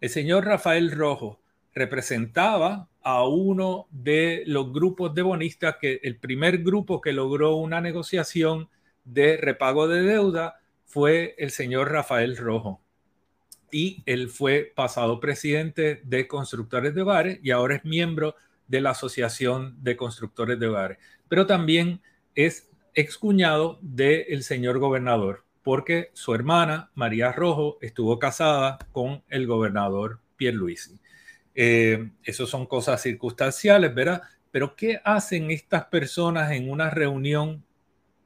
El 0.00 0.10
señor 0.10 0.44
Rafael 0.44 0.92
Rojo 0.92 1.40
representaba 1.74 2.88
a 3.02 3.26
uno 3.26 3.88
de 3.90 4.44
los 4.46 4.72
grupos 4.72 5.12
de 5.12 5.22
bonistas, 5.22 5.74
que 5.80 5.98
el 6.04 6.18
primer 6.18 6.58
grupo 6.58 7.00
que 7.00 7.12
logró 7.12 7.56
una 7.56 7.80
negociación 7.80 8.68
de 9.08 9.36
repago 9.36 9.88
de 9.88 10.02
deuda 10.02 10.60
fue 10.84 11.34
el 11.38 11.50
señor 11.50 11.90
Rafael 11.90 12.36
Rojo. 12.36 12.80
Y 13.70 14.02
él 14.06 14.28
fue 14.28 14.72
pasado 14.74 15.20
presidente 15.20 16.00
de 16.04 16.26
Constructores 16.26 16.94
de 16.94 17.02
Hogares 17.02 17.40
y 17.42 17.50
ahora 17.50 17.76
es 17.76 17.84
miembro 17.84 18.34
de 18.66 18.80
la 18.80 18.90
Asociación 18.90 19.76
de 19.82 19.96
Constructores 19.96 20.58
de 20.58 20.68
Hogares. 20.68 20.98
Pero 21.28 21.46
también 21.46 22.00
es 22.34 22.70
excuñado 22.94 23.78
del 23.82 24.42
señor 24.42 24.78
gobernador, 24.78 25.44
porque 25.62 26.10
su 26.14 26.34
hermana, 26.34 26.90
María 26.94 27.32
Rojo, 27.32 27.78
estuvo 27.80 28.18
casada 28.18 28.78
con 28.92 29.22
el 29.28 29.46
gobernador 29.46 30.20
Pierluisi. 30.36 30.98
Eh, 31.54 32.10
Esas 32.24 32.48
son 32.48 32.66
cosas 32.66 33.02
circunstanciales, 33.02 33.94
¿verdad? 33.94 34.22
Pero 34.50 34.74
¿qué 34.76 35.00
hacen 35.04 35.50
estas 35.50 35.84
personas 35.86 36.52
en 36.52 36.70
una 36.70 36.88
reunión 36.90 37.64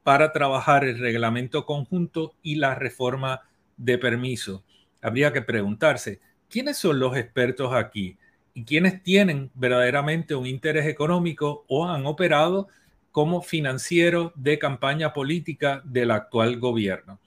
para 0.02 0.32
trabajar 0.32 0.84
el 0.84 0.98
reglamento 0.98 1.64
conjunto 1.64 2.34
y 2.42 2.56
la 2.56 2.74
reforma 2.74 3.42
de 3.76 3.98
permiso, 3.98 4.64
habría 5.00 5.32
que 5.32 5.42
preguntarse, 5.42 6.20
¿quiénes 6.48 6.78
son 6.78 6.98
los 6.98 7.16
expertos 7.16 7.72
aquí? 7.72 8.16
¿Y 8.54 8.64
quiénes 8.64 9.02
tienen 9.02 9.50
verdaderamente 9.54 10.34
un 10.34 10.46
interés 10.46 10.86
económico 10.86 11.64
o 11.68 11.86
han 11.88 12.06
operado 12.06 12.68
como 13.10 13.42
financieros 13.42 14.32
de 14.34 14.58
campaña 14.58 15.12
política 15.12 15.82
del 15.84 16.10
actual 16.10 16.58
gobierno? 16.58 17.18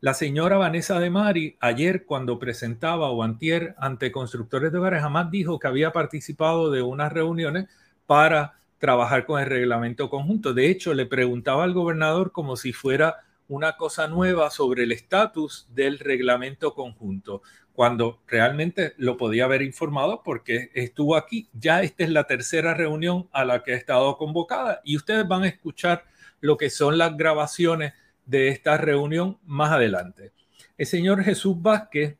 La 0.00 0.12
señora 0.12 0.58
Vanessa 0.58 1.00
de 1.00 1.08
Mari, 1.08 1.56
ayer 1.60 2.04
cuando 2.04 2.38
presentaba 2.38 3.08
o 3.08 3.22
antier 3.22 3.74
ante 3.78 4.12
constructores 4.12 4.70
de 4.70 4.78
hogares, 4.78 5.00
jamás 5.00 5.30
dijo 5.30 5.58
que 5.58 5.66
había 5.66 5.92
participado 5.92 6.70
de 6.70 6.82
unas 6.82 7.10
reuniones 7.10 7.68
para 8.06 8.58
trabajar 8.84 9.24
con 9.24 9.40
el 9.40 9.46
reglamento 9.46 10.10
conjunto. 10.10 10.52
De 10.52 10.68
hecho, 10.68 10.92
le 10.92 11.06
preguntaba 11.06 11.64
al 11.64 11.72
gobernador 11.72 12.32
como 12.32 12.54
si 12.54 12.74
fuera 12.74 13.22
una 13.48 13.78
cosa 13.78 14.08
nueva 14.08 14.50
sobre 14.50 14.82
el 14.82 14.92
estatus 14.92 15.66
del 15.70 15.98
reglamento 15.98 16.74
conjunto, 16.74 17.40
cuando 17.72 18.20
realmente 18.26 18.92
lo 18.98 19.16
podía 19.16 19.46
haber 19.46 19.62
informado 19.62 20.22
porque 20.22 20.70
estuvo 20.74 21.16
aquí. 21.16 21.48
Ya 21.54 21.80
esta 21.80 22.04
es 22.04 22.10
la 22.10 22.24
tercera 22.24 22.74
reunión 22.74 23.26
a 23.32 23.46
la 23.46 23.62
que 23.62 23.72
ha 23.72 23.76
estado 23.76 24.18
convocada 24.18 24.82
y 24.84 24.98
ustedes 24.98 25.26
van 25.26 25.44
a 25.44 25.48
escuchar 25.48 26.04
lo 26.42 26.58
que 26.58 26.68
son 26.68 26.98
las 26.98 27.16
grabaciones 27.16 27.94
de 28.26 28.48
esta 28.48 28.76
reunión 28.76 29.38
más 29.46 29.72
adelante. 29.72 30.32
El 30.76 30.84
señor 30.84 31.24
Jesús 31.24 31.56
Vázquez, 31.62 32.18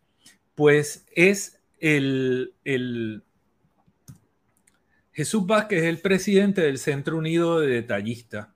pues 0.54 1.04
es 1.14 1.60
el, 1.78 2.54
el 2.64 3.22
Jesús 5.14 5.46
Vázquez 5.46 5.84
es 5.84 5.88
el 5.88 5.98
presidente 5.98 6.62
del 6.62 6.76
Centro 6.76 7.16
Unido 7.16 7.60
de 7.60 7.68
Detallistas 7.68 8.48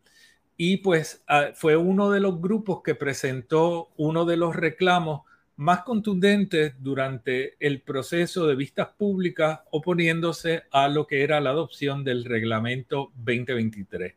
y 0.57 0.79
pues 0.79 1.25
fue 1.55 1.77
uno 1.77 2.11
de 2.11 2.19
los 2.19 2.41
grupos 2.41 2.83
que 2.83 2.97
presentó 2.97 3.91
uno 3.97 4.25
de 4.25 4.37
los 4.37 4.57
reclamos 4.57 5.21
más 5.55 5.83
contundentes 5.83 6.75
durante 6.81 7.55
el 7.65 7.81
proceso 7.81 8.49
de 8.49 8.57
vistas 8.57 8.89
públicas 8.89 9.61
oponiéndose 9.71 10.65
a 10.73 10.89
lo 10.89 11.07
que 11.07 11.23
era 11.23 11.41
la 11.41 11.51
adopción 11.51 12.03
del 12.03 12.25
reglamento 12.25 13.13
2023. 13.15 14.15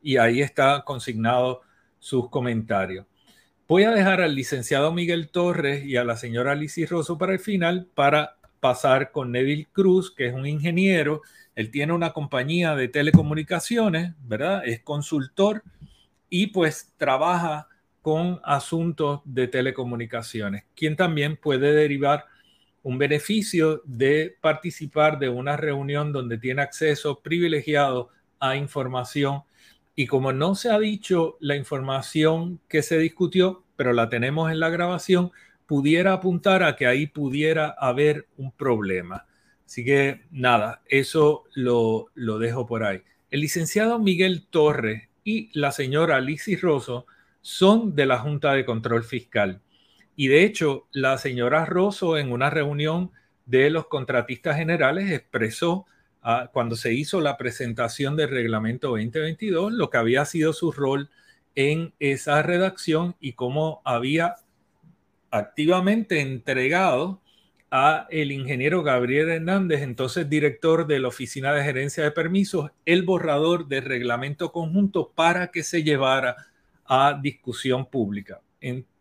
Y 0.00 0.16
ahí 0.16 0.40
está 0.40 0.84
consignado 0.86 1.60
sus 1.98 2.30
comentarios. 2.30 3.04
Voy 3.68 3.84
a 3.84 3.90
dejar 3.90 4.22
al 4.22 4.34
licenciado 4.34 4.92
Miguel 4.92 5.28
Torres 5.28 5.84
y 5.84 5.96
a 5.96 6.04
la 6.04 6.16
señora 6.16 6.52
Alicia 6.52 6.86
Rosso 6.88 7.18
para 7.18 7.34
el 7.34 7.38
final 7.38 7.86
para 7.94 8.36
pasar 8.60 9.10
con 9.12 9.32
Neville 9.32 9.68
Cruz, 9.72 10.14
que 10.14 10.28
es 10.28 10.34
un 10.34 10.46
ingeniero. 10.46 11.20
Él 11.54 11.70
tiene 11.70 11.92
una 11.92 12.12
compañía 12.12 12.74
de 12.74 12.88
telecomunicaciones, 12.88 14.14
¿verdad? 14.22 14.62
Es 14.64 14.80
consultor 14.82 15.62
y 16.30 16.48
pues 16.48 16.92
trabaja 16.96 17.68
con 18.00 18.40
asuntos 18.42 19.20
de 19.24 19.48
telecomunicaciones, 19.48 20.64
quien 20.74 20.96
también 20.96 21.36
puede 21.36 21.72
derivar 21.72 22.24
un 22.82 22.98
beneficio 22.98 23.82
de 23.84 24.36
participar 24.40 25.18
de 25.18 25.28
una 25.28 25.56
reunión 25.56 26.12
donde 26.12 26.38
tiene 26.38 26.62
acceso 26.62 27.20
privilegiado 27.20 28.08
a 28.40 28.56
información 28.56 29.42
y 29.94 30.06
como 30.06 30.32
no 30.32 30.54
se 30.54 30.70
ha 30.70 30.78
dicho 30.78 31.36
la 31.40 31.54
información 31.54 32.60
que 32.68 32.82
se 32.82 32.98
discutió, 32.98 33.64
pero 33.76 33.92
la 33.92 34.08
tenemos 34.08 34.50
en 34.50 34.58
la 34.58 34.70
grabación, 34.70 35.30
pudiera 35.66 36.14
apuntar 36.14 36.62
a 36.62 36.76
que 36.76 36.86
ahí 36.86 37.06
pudiera 37.06 37.68
haber 37.78 38.26
un 38.36 38.50
problema. 38.52 39.26
Así 39.72 39.86
que 39.86 40.20
nada, 40.30 40.82
eso 40.86 41.44
lo, 41.54 42.10
lo 42.12 42.38
dejo 42.38 42.66
por 42.66 42.84
ahí. 42.84 43.00
El 43.30 43.40
licenciado 43.40 43.98
Miguel 43.98 44.44
Torres 44.50 45.08
y 45.24 45.48
la 45.58 45.72
señora 45.72 46.16
Alicia 46.16 46.58
Rosso 46.60 47.06
son 47.40 47.94
de 47.94 48.04
la 48.04 48.18
Junta 48.18 48.52
de 48.52 48.66
Control 48.66 49.02
Fiscal. 49.02 49.62
Y 50.14 50.28
de 50.28 50.44
hecho, 50.44 50.88
la 50.92 51.16
señora 51.16 51.64
Rosso 51.64 52.18
en 52.18 52.32
una 52.32 52.50
reunión 52.50 53.12
de 53.46 53.70
los 53.70 53.86
contratistas 53.86 54.58
generales 54.58 55.10
expresó 55.10 55.86
cuando 56.52 56.76
se 56.76 56.92
hizo 56.92 57.22
la 57.22 57.38
presentación 57.38 58.14
del 58.14 58.28
reglamento 58.28 58.88
2022, 58.88 59.72
lo 59.72 59.88
que 59.88 59.96
había 59.96 60.26
sido 60.26 60.52
su 60.52 60.70
rol 60.70 61.08
en 61.54 61.94
esa 61.98 62.42
redacción 62.42 63.16
y 63.20 63.32
cómo 63.32 63.80
había 63.86 64.36
activamente 65.30 66.20
entregado 66.20 67.21
a 67.74 68.06
el 68.10 68.32
ingeniero 68.32 68.82
Gabriel 68.82 69.30
Hernández, 69.30 69.80
entonces 69.80 70.28
director 70.28 70.86
de 70.86 70.98
la 70.98 71.08
Oficina 71.08 71.54
de 71.54 71.64
Gerencia 71.64 72.04
de 72.04 72.10
Permisos, 72.10 72.70
el 72.84 73.02
borrador 73.02 73.66
del 73.66 73.86
reglamento 73.86 74.52
conjunto 74.52 75.10
para 75.14 75.50
que 75.50 75.62
se 75.62 75.82
llevara 75.82 76.36
a 76.84 77.18
discusión 77.20 77.86
pública, 77.86 78.42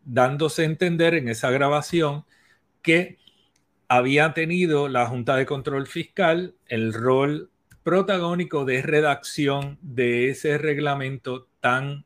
dándose 0.06 0.62
a 0.62 0.66
entender 0.66 1.16
en 1.16 1.28
esa 1.28 1.52
grabación 1.52 2.24
que 2.82 3.18
había 3.90 4.34
tenido 4.34 4.88
la 4.88 5.06
Junta 5.06 5.36
de 5.36 5.46
Control 5.46 5.86
Fiscal 5.86 6.56
el 6.68 6.94
rol 6.94 7.52
protagónico 7.84 8.64
de 8.64 8.82
redacción 8.82 9.80
de 9.82 10.30
ese 10.30 10.58
reglamento 10.58 11.50
tan 11.60 12.06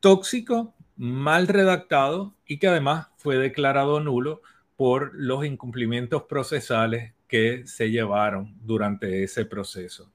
tóxico, 0.00 0.74
mal 0.96 1.46
redactado 1.46 2.34
y 2.46 2.58
que 2.58 2.68
además 2.68 3.08
fue 3.18 3.36
declarado 3.36 4.00
nulo 4.00 4.40
por 4.76 5.12
los 5.14 5.44
incumplimientos 5.44 6.24
procesales 6.24 7.12
que 7.28 7.66
se 7.66 7.90
llevaron 7.90 8.56
durante 8.60 9.22
ese 9.22 9.44
proceso. 9.44 10.12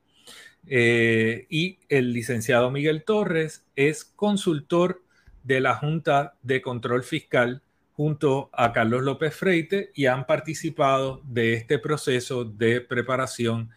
Eh, 0.67 1.47
y 1.49 1.79
el 1.87 2.13
licenciado 2.13 2.69
Miguel 2.69 3.03
Torres 3.03 3.65
es 3.75 4.03
consultor 4.03 5.03
de 5.43 5.61
la 5.61 5.75
Junta 5.75 6.35
de 6.43 6.61
Control 6.61 7.03
Fiscal 7.03 7.61
junto 7.93 8.49
a 8.53 8.71
Carlos 8.71 9.03
López 9.03 9.35
Freite 9.35 9.91
y 9.93 10.05
han 10.05 10.25
participado 10.25 11.21
de 11.25 11.53
este 11.53 11.79
proceso 11.79 12.45
de 12.45 12.81
preparación 12.81 13.71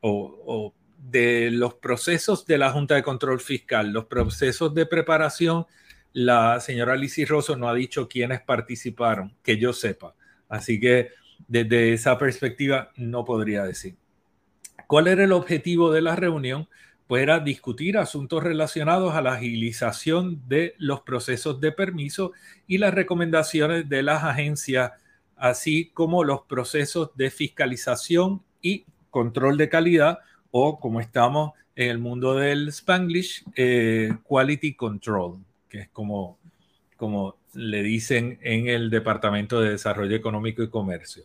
o, 0.00 0.74
de 0.98 1.50
los 1.50 1.74
procesos 1.74 2.46
de 2.46 2.58
la 2.58 2.70
Junta 2.70 2.94
de 2.94 3.02
Control 3.02 3.40
Fiscal, 3.40 3.92
los 3.92 4.06
procesos 4.06 4.74
de 4.74 4.86
preparación. 4.86 5.66
La 6.12 6.60
señora 6.60 6.96
Lizy 6.96 7.24
Rosso 7.24 7.56
no 7.56 7.68
ha 7.68 7.74
dicho 7.74 8.08
quiénes 8.08 8.40
participaron, 8.40 9.34
que 9.42 9.58
yo 9.58 9.72
sepa. 9.72 10.14
Así 10.48 10.80
que 10.80 11.10
desde 11.46 11.92
esa 11.92 12.18
perspectiva 12.18 12.90
no 12.96 13.24
podría 13.24 13.64
decir. 13.64 13.96
¿Cuál 14.86 15.08
era 15.08 15.24
el 15.24 15.32
objetivo 15.32 15.92
de 15.92 16.02
la 16.02 16.16
reunión? 16.16 16.68
pues 17.10 17.24
era 17.24 17.40
discutir 17.40 17.98
asuntos 17.98 18.40
relacionados 18.40 19.16
a 19.16 19.20
la 19.20 19.32
agilización 19.32 20.40
de 20.46 20.76
los 20.78 21.00
procesos 21.00 21.60
de 21.60 21.72
permiso 21.72 22.30
y 22.68 22.78
las 22.78 22.94
recomendaciones 22.94 23.88
de 23.88 24.04
las 24.04 24.22
agencias, 24.22 24.92
así 25.34 25.90
como 25.92 26.22
los 26.22 26.42
procesos 26.42 27.10
de 27.16 27.32
fiscalización 27.32 28.44
y 28.62 28.84
control 29.10 29.56
de 29.56 29.68
calidad, 29.68 30.20
o 30.52 30.78
como 30.78 31.00
estamos 31.00 31.50
en 31.74 31.90
el 31.90 31.98
mundo 31.98 32.36
del 32.36 32.68
Spanglish, 32.68 33.42
eh, 33.56 34.12
Quality 34.22 34.74
Control, 34.74 35.40
que 35.70 35.78
es 35.80 35.88
como, 35.88 36.38
como 36.96 37.38
le 37.54 37.82
dicen 37.82 38.38
en 38.42 38.68
el 38.68 38.90
Departamento 38.90 39.60
de 39.60 39.70
Desarrollo 39.70 40.14
Económico 40.14 40.62
y 40.62 40.68
Comercio. 40.68 41.24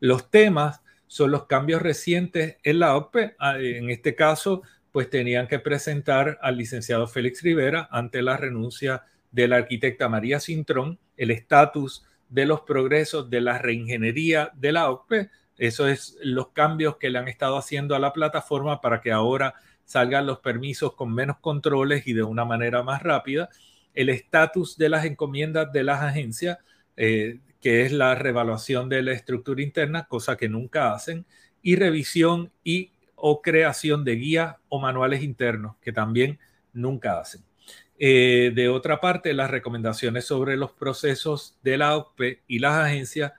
Los 0.00 0.30
temas 0.30 0.82
son 1.06 1.30
los 1.30 1.46
cambios 1.46 1.80
recientes 1.80 2.56
en 2.62 2.80
la 2.80 2.96
OPE, 2.96 3.36
ah, 3.38 3.58
en 3.58 3.88
este 3.88 4.14
caso, 4.14 4.62
pues 4.92 5.08
tenían 5.08 5.46
que 5.46 5.58
presentar 5.58 6.38
al 6.42 6.58
licenciado 6.58 7.06
Félix 7.06 7.42
Rivera 7.42 7.88
ante 7.90 8.22
la 8.22 8.36
renuncia 8.36 9.04
de 9.30 9.48
la 9.48 9.56
arquitecta 9.56 10.08
María 10.08 10.40
Cintrón 10.40 10.98
el 11.16 11.30
estatus 11.30 12.04
de 12.28 12.46
los 12.46 12.62
progresos 12.62 13.30
de 13.30 13.40
la 13.40 13.58
reingeniería 13.58 14.50
de 14.54 14.72
la 14.72 14.90
OCPE. 14.90 15.30
Eso 15.58 15.88
es 15.88 16.18
los 16.22 16.48
cambios 16.48 16.96
que 16.96 17.10
le 17.10 17.18
han 17.18 17.28
estado 17.28 17.56
haciendo 17.56 17.94
a 17.94 17.98
la 17.98 18.12
plataforma 18.12 18.80
para 18.80 19.00
que 19.00 19.12
ahora 19.12 19.54
salgan 19.84 20.26
los 20.26 20.40
permisos 20.40 20.94
con 20.94 21.14
menos 21.14 21.38
controles 21.38 22.06
y 22.06 22.12
de 22.12 22.22
una 22.22 22.44
manera 22.44 22.82
más 22.82 23.02
rápida. 23.02 23.48
El 23.96 24.10
estatus 24.10 24.78
de 24.78 24.88
las 24.88 25.04
encomiendas 25.04 25.72
de 25.72 25.82
las 25.82 26.02
agencias, 26.02 26.58
eh, 26.96 27.40
que 27.60 27.82
es 27.82 27.90
la 27.90 28.14
revaluación 28.14 28.88
de 28.88 29.02
la 29.02 29.12
estructura 29.12 29.60
interna, 29.60 30.06
cosa 30.06 30.36
que 30.36 30.48
nunca 30.48 30.92
hacen, 30.92 31.26
y 31.62 31.74
revisión 31.74 32.52
y 32.62 32.92
o 33.16 33.42
creación 33.42 34.04
de 34.04 34.14
guías 34.14 34.56
o 34.68 34.78
manuales 34.78 35.22
internos, 35.22 35.74
que 35.80 35.92
también 35.92 36.38
nunca 36.72 37.18
hacen. 37.18 37.42
Eh, 37.98 38.52
de 38.54 38.68
otra 38.68 39.00
parte, 39.00 39.32
las 39.32 39.50
recomendaciones 39.50 40.26
sobre 40.26 40.56
los 40.56 40.72
procesos 40.72 41.58
de 41.62 41.78
la 41.78 41.96
OPE 41.96 42.42
y 42.46 42.58
las 42.58 42.74
agencias, 42.74 43.32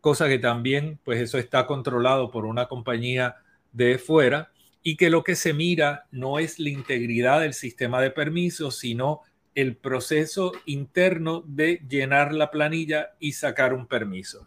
cosa 0.00 0.28
que 0.28 0.38
también, 0.38 1.00
pues 1.02 1.20
eso 1.20 1.38
está 1.38 1.66
controlado 1.66 2.30
por 2.30 2.44
una 2.44 2.66
compañía 2.68 3.36
de 3.72 3.98
fuera 3.98 4.52
y 4.82 4.96
que 4.96 5.08
lo 5.08 5.24
que 5.24 5.34
se 5.34 5.54
mira 5.54 6.06
no 6.10 6.38
es 6.38 6.58
la 6.58 6.68
integridad 6.68 7.40
del 7.40 7.54
sistema 7.54 8.02
de 8.02 8.10
permisos, 8.10 8.78
sino 8.78 9.22
el 9.54 9.76
proceso 9.76 10.52
interno 10.66 11.44
de 11.46 11.82
llenar 11.88 12.32
la 12.32 12.50
planilla 12.50 13.10
y 13.18 13.32
sacar 13.32 13.72
un 13.72 13.86
permiso 13.86 14.46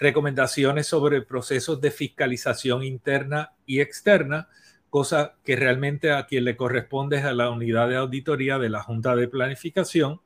recomendaciones 0.00 0.86
sobre 0.86 1.20
procesos 1.20 1.80
de 1.80 1.90
fiscalización 1.90 2.82
interna 2.82 3.52
y 3.66 3.80
externa, 3.80 4.48
cosa 4.88 5.34
que 5.44 5.56
realmente 5.56 6.10
a 6.10 6.26
quien 6.26 6.44
le 6.44 6.56
corresponde 6.56 7.18
es 7.18 7.24
a 7.24 7.34
la 7.34 7.50
unidad 7.50 7.88
de 7.88 7.96
auditoría 7.96 8.58
de 8.58 8.70
la 8.70 8.82
Junta 8.82 9.14
de 9.14 9.28
Planificación, 9.28 10.20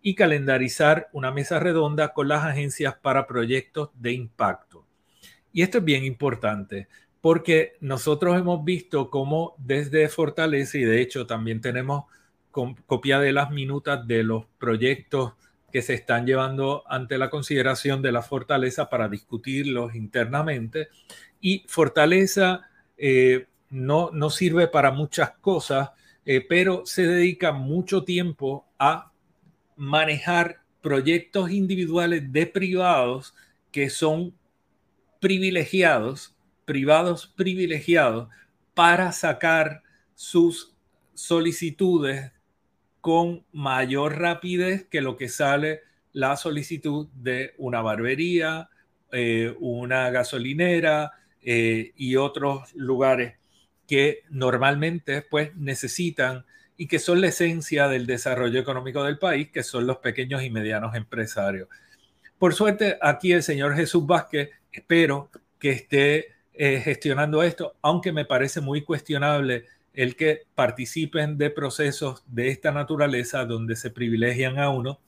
y 0.00 0.14
calendarizar 0.14 1.08
una 1.12 1.32
mesa 1.32 1.58
redonda 1.58 2.12
con 2.12 2.28
las 2.28 2.44
agencias 2.44 2.94
para 3.02 3.26
proyectos 3.26 3.90
de 3.94 4.12
impacto. 4.12 4.86
Y 5.52 5.62
esto 5.62 5.78
es 5.78 5.84
bien 5.84 6.04
importante 6.04 6.88
porque 7.20 7.76
nosotros 7.80 8.38
hemos 8.38 8.64
visto 8.64 9.10
cómo 9.10 9.56
desde 9.58 10.08
Fortaleza, 10.08 10.78
y 10.78 10.84
de 10.84 11.00
hecho 11.00 11.26
también 11.26 11.60
tenemos 11.60 12.04
copia 12.86 13.20
de 13.20 13.32
las 13.32 13.50
minutas 13.50 14.06
de 14.06 14.22
los 14.22 14.44
proyectos 14.58 15.32
que 15.72 15.82
se 15.82 15.94
están 15.94 16.26
llevando 16.26 16.82
ante 16.88 17.18
la 17.18 17.30
consideración 17.30 18.00
de 18.00 18.12
la 18.12 18.22
Fortaleza 18.22 18.88
para 18.88 19.08
discutirlos 19.08 19.94
internamente, 19.94 20.88
y 21.40 21.64
Fortaleza 21.68 22.68
eh, 22.96 23.46
no, 23.70 24.10
no 24.12 24.30
sirve 24.30 24.66
para 24.66 24.90
muchas 24.90 25.32
cosas, 25.40 25.90
eh, 26.24 26.44
pero 26.46 26.84
se 26.86 27.06
dedica 27.06 27.52
mucho 27.52 28.04
tiempo 28.04 28.66
a 28.78 29.12
manejar 29.76 30.62
proyectos 30.80 31.50
individuales 31.50 32.32
de 32.32 32.46
privados 32.46 33.34
que 33.70 33.90
son 33.90 34.34
privilegiados, 35.20 36.34
privados 36.64 37.26
privilegiados, 37.26 38.28
para 38.74 39.12
sacar 39.12 39.82
sus 40.14 40.74
solicitudes 41.14 42.32
con 43.08 43.42
mayor 43.52 44.18
rapidez 44.18 44.86
que 44.90 45.00
lo 45.00 45.16
que 45.16 45.30
sale 45.30 45.80
la 46.12 46.36
solicitud 46.36 47.08
de 47.14 47.54
una 47.56 47.80
barbería, 47.80 48.68
eh, 49.12 49.56
una 49.60 50.10
gasolinera 50.10 51.12
eh, 51.40 51.92
y 51.96 52.16
otros 52.16 52.70
lugares 52.74 53.38
que 53.86 54.24
normalmente 54.28 55.22
pues 55.22 55.56
necesitan 55.56 56.44
y 56.76 56.86
que 56.86 56.98
son 56.98 57.22
la 57.22 57.28
esencia 57.28 57.88
del 57.88 58.04
desarrollo 58.04 58.60
económico 58.60 59.02
del 59.02 59.18
país, 59.18 59.48
que 59.50 59.62
son 59.62 59.86
los 59.86 59.96
pequeños 60.00 60.42
y 60.42 60.50
medianos 60.50 60.94
empresarios. 60.94 61.66
Por 62.38 62.52
suerte, 62.52 62.98
aquí 63.00 63.32
el 63.32 63.42
señor 63.42 63.74
Jesús 63.74 64.06
Vázquez, 64.06 64.50
espero 64.70 65.30
que 65.58 65.70
esté 65.70 66.34
eh, 66.52 66.82
gestionando 66.84 67.42
esto, 67.42 67.74
aunque 67.80 68.12
me 68.12 68.26
parece 68.26 68.60
muy 68.60 68.82
cuestionable 68.82 69.64
el 69.98 70.14
que 70.14 70.46
participen 70.54 71.38
de 71.38 71.50
procesos 71.50 72.22
de 72.28 72.50
esta 72.50 72.70
naturaleza 72.70 73.44
donde 73.44 73.74
se 73.74 73.90
privilegian 73.90 74.60
a 74.60 74.70
uno 74.70 75.00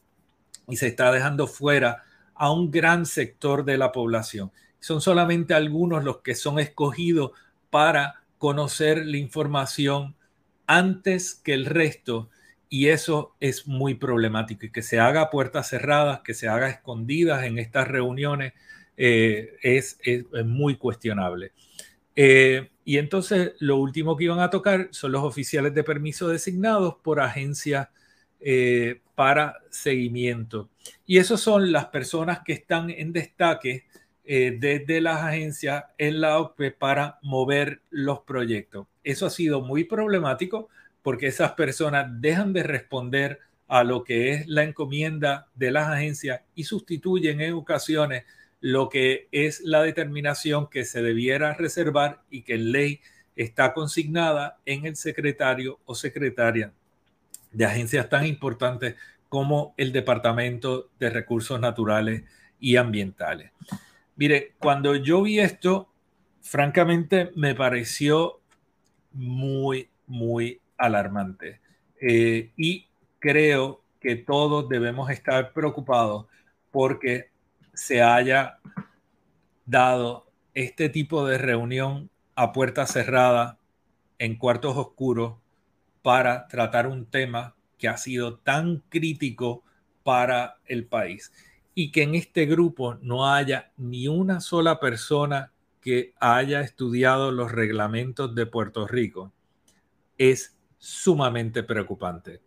y 0.68 0.78
se 0.78 0.88
está 0.88 1.12
dejando 1.12 1.46
fuera 1.46 2.02
a 2.34 2.50
un 2.50 2.72
gran 2.72 3.06
sector 3.06 3.64
de 3.64 3.78
la 3.78 3.92
población. 3.92 4.50
Son 4.80 5.00
solamente 5.00 5.54
algunos 5.54 6.02
los 6.02 6.22
que 6.22 6.34
son 6.34 6.58
escogidos 6.58 7.30
para 7.70 8.24
conocer 8.36 9.06
la 9.06 9.18
información 9.18 10.16
antes 10.66 11.36
que 11.36 11.54
el 11.54 11.66
resto 11.66 12.28
y 12.68 12.88
eso 12.88 13.36
es 13.38 13.68
muy 13.68 13.94
problemático 13.94 14.66
y 14.66 14.72
que 14.72 14.82
se 14.82 14.98
haga 14.98 15.30
puertas 15.30 15.68
cerradas, 15.68 16.22
que 16.22 16.34
se 16.34 16.48
haga 16.48 16.68
escondidas 16.68 17.44
en 17.44 17.58
estas 17.58 17.86
reuniones 17.86 18.54
eh, 18.96 19.52
es, 19.62 20.00
muy 20.44 20.74
cuestionable. 20.78 21.52
Eh, 22.16 22.70
y 22.90 22.98
entonces 22.98 23.52
lo 23.60 23.76
último 23.76 24.16
que 24.16 24.24
iban 24.24 24.40
a 24.40 24.50
tocar 24.50 24.88
son 24.90 25.12
los 25.12 25.22
oficiales 25.22 25.72
de 25.74 25.84
permiso 25.84 26.26
designados 26.26 26.96
por 27.04 27.20
agencias 27.20 27.88
eh, 28.40 29.00
para 29.14 29.58
seguimiento. 29.70 30.70
Y 31.06 31.18
esos 31.18 31.40
son 31.40 31.70
las 31.70 31.86
personas 31.86 32.40
que 32.44 32.52
están 32.52 32.90
en 32.90 33.12
destaque 33.12 33.84
desde 34.24 35.00
las 35.00 35.22
agencias 35.22 35.84
en 35.98 36.20
la 36.20 36.38
OCPE 36.38 36.72
para 36.72 37.18
mover 37.22 37.82
los 37.90 38.20
proyectos. 38.20 38.86
Eso 39.04 39.26
ha 39.26 39.30
sido 39.30 39.60
muy 39.60 39.84
problemático 39.84 40.68
porque 41.02 41.28
esas 41.28 41.52
personas 41.52 42.08
dejan 42.20 42.52
de 42.52 42.64
responder 42.64 43.38
a 43.70 43.84
lo 43.84 44.02
que 44.02 44.32
es 44.32 44.48
la 44.48 44.64
encomienda 44.64 45.46
de 45.54 45.70
las 45.70 45.88
agencias 45.88 46.40
y 46.56 46.64
sustituyen 46.64 47.40
en 47.40 47.54
ocasiones 47.54 48.24
lo 48.60 48.88
que 48.88 49.28
es 49.32 49.60
la 49.60 49.82
determinación 49.82 50.68
que 50.68 50.84
se 50.84 51.02
debiera 51.02 51.54
reservar 51.54 52.22
y 52.30 52.42
que 52.42 52.54
en 52.54 52.72
ley 52.72 53.00
está 53.36 53.72
consignada 53.72 54.58
en 54.66 54.86
el 54.86 54.96
secretario 54.96 55.80
o 55.86 55.94
secretaria 55.94 56.72
de 57.52 57.64
agencias 57.64 58.08
tan 58.08 58.26
importantes 58.26 58.96
como 59.28 59.74
el 59.76 59.92
Departamento 59.92 60.90
de 60.98 61.10
Recursos 61.10 61.58
Naturales 61.58 62.24
y 62.58 62.76
Ambientales. 62.76 63.52
Mire, 64.16 64.54
cuando 64.58 64.94
yo 64.96 65.22
vi 65.22 65.38
esto, 65.38 65.88
francamente 66.42 67.30
me 67.34 67.54
pareció 67.54 68.40
muy, 69.12 69.88
muy 70.06 70.60
alarmante. 70.76 71.60
Eh, 72.00 72.50
y 72.56 72.86
creo 73.18 73.82
que 74.00 74.16
todos 74.16 74.68
debemos 74.68 75.10
estar 75.10 75.52
preocupados 75.52 76.26
porque 76.70 77.30
se 77.80 78.02
haya 78.02 78.58
dado 79.64 80.30
este 80.52 80.90
tipo 80.90 81.26
de 81.26 81.38
reunión 81.38 82.10
a 82.34 82.52
puerta 82.52 82.86
cerrada 82.86 83.58
en 84.18 84.36
cuartos 84.36 84.76
oscuros 84.76 85.38
para 86.02 86.46
tratar 86.46 86.86
un 86.86 87.06
tema 87.06 87.56
que 87.78 87.88
ha 87.88 87.96
sido 87.96 88.36
tan 88.36 88.82
crítico 88.90 89.64
para 90.02 90.58
el 90.66 90.84
país 90.88 91.32
y 91.74 91.90
que 91.90 92.02
en 92.02 92.16
este 92.16 92.44
grupo 92.44 92.96
no 92.96 93.32
haya 93.32 93.72
ni 93.78 94.08
una 94.08 94.40
sola 94.40 94.78
persona 94.78 95.50
que 95.80 96.12
haya 96.20 96.60
estudiado 96.60 97.32
los 97.32 97.50
reglamentos 97.50 98.34
de 98.34 98.44
Puerto 98.44 98.86
Rico 98.86 99.32
es 100.18 100.54
sumamente 100.76 101.62
preocupante. 101.62 102.42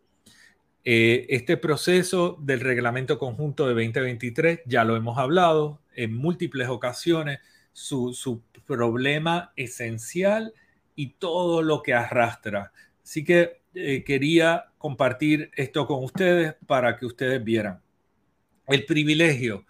Eh, 0.85 1.27
este 1.29 1.55
proceso 1.55 2.37
del 2.41 2.59
reglamento 2.59 3.17
conjunto 3.17 3.67
de 3.67 3.73
2023, 3.73 4.61
ya 4.65 4.83
lo 4.83 4.97
hemos 4.97 5.17
hablado 5.17 5.81
en 5.95 6.13
múltiples 6.13 6.67
ocasiones, 6.67 7.39
su, 7.71 8.41
problema 8.65 9.51
esencial 9.55 10.53
y 10.95 11.13
todo 11.13 11.61
lo 11.61 11.83
que 11.83 11.93
arrastra. 11.93 12.71
Así 13.03 13.23
que 13.23 13.61
eh, 13.73 14.03
quería 14.05 14.71
compartir 14.77 15.51
esto 15.55 15.85
con 15.87 16.03
ustedes 16.03 16.55
para 16.65 16.97
que 16.97 17.05
ustedes 17.05 17.43
vieran. 17.43 17.81
El 18.67 18.85
privilegio, 18.85 19.65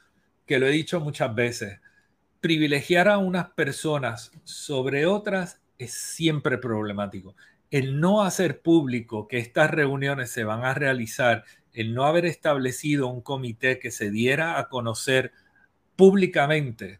que 0.45 0.59
lo 0.59 0.67
he 0.67 0.71
dicho 0.71 0.99
muchas 0.99 1.33
veces, 1.33 1.79
privilegiar 2.39 3.07
a 3.07 3.17
unas 3.17 3.49
personas 3.51 4.31
sobre 4.43 5.05
otras 5.05 5.61
es 5.77 5.93
siempre 5.93 6.57
problemático. 6.57 7.35
El 7.73 7.99
no 7.99 8.21
hacer 8.21 8.61
público 8.61 9.27
que 9.27 9.39
estas 9.39 9.71
reuniones 9.71 10.29
se 10.29 10.43
van 10.43 10.63
a 10.63 10.75
realizar, 10.75 11.43
el 11.73 11.95
no 11.95 12.05
haber 12.05 12.23
establecido 12.27 13.07
un 13.07 13.21
comité 13.21 13.79
que 13.79 13.89
se 13.89 14.11
diera 14.11 14.59
a 14.59 14.69
conocer 14.69 15.31
públicamente 15.95 16.99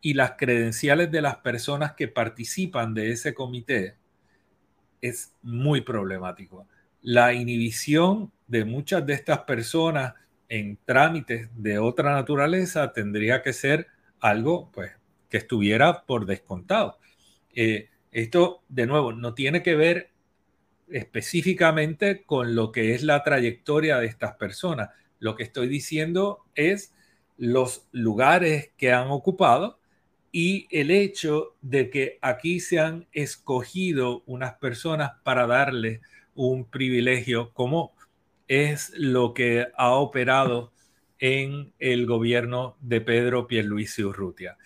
y 0.00 0.14
las 0.14 0.34
credenciales 0.38 1.10
de 1.10 1.22
las 1.22 1.38
personas 1.38 1.94
que 1.94 2.06
participan 2.06 2.94
de 2.94 3.10
ese 3.10 3.34
comité 3.34 3.96
es 5.00 5.34
muy 5.42 5.80
problemático. 5.80 6.68
La 7.00 7.32
inhibición 7.32 8.30
de 8.46 8.64
muchas 8.64 9.04
de 9.04 9.14
estas 9.14 9.40
personas 9.40 10.14
en 10.48 10.78
trámites 10.84 11.48
de 11.56 11.80
otra 11.80 12.12
naturaleza 12.12 12.92
tendría 12.92 13.42
que 13.42 13.52
ser 13.52 13.88
algo 14.20 14.70
pues, 14.70 14.92
que 15.28 15.38
estuviera 15.38 16.04
por 16.04 16.26
descontado. 16.26 17.00
Eh, 17.52 17.88
esto, 18.12 18.62
de 18.68 18.86
nuevo, 18.86 19.12
no 19.12 19.34
tiene 19.34 19.64
que 19.64 19.74
ver 19.74 20.11
específicamente 20.92 22.24
con 22.24 22.54
lo 22.54 22.72
que 22.72 22.94
es 22.94 23.02
la 23.02 23.22
trayectoria 23.22 23.98
de 23.98 24.06
estas 24.06 24.34
personas. 24.36 24.90
Lo 25.18 25.36
que 25.36 25.42
estoy 25.42 25.68
diciendo 25.68 26.44
es 26.54 26.94
los 27.36 27.86
lugares 27.92 28.70
que 28.76 28.92
han 28.92 29.08
ocupado 29.08 29.78
y 30.30 30.66
el 30.70 30.90
hecho 30.90 31.56
de 31.60 31.90
que 31.90 32.18
aquí 32.22 32.60
se 32.60 32.80
han 32.80 33.06
escogido 33.12 34.22
unas 34.26 34.54
personas 34.54 35.12
para 35.22 35.46
darle 35.46 36.00
un 36.34 36.64
privilegio 36.64 37.52
como 37.52 37.92
es 38.48 38.92
lo 38.96 39.34
que 39.34 39.68
ha 39.76 39.90
operado 39.92 40.72
en 41.18 41.72
el 41.78 42.06
gobierno 42.06 42.76
de 42.80 43.00
Pedro 43.00 43.46
Pierluisi 43.46 44.02
Urrutia. 44.02 44.56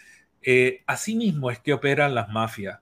Eh, 0.42 0.82
asimismo 0.86 1.50
es 1.50 1.58
que 1.58 1.72
operan 1.72 2.14
las 2.14 2.28
mafias, 2.28 2.80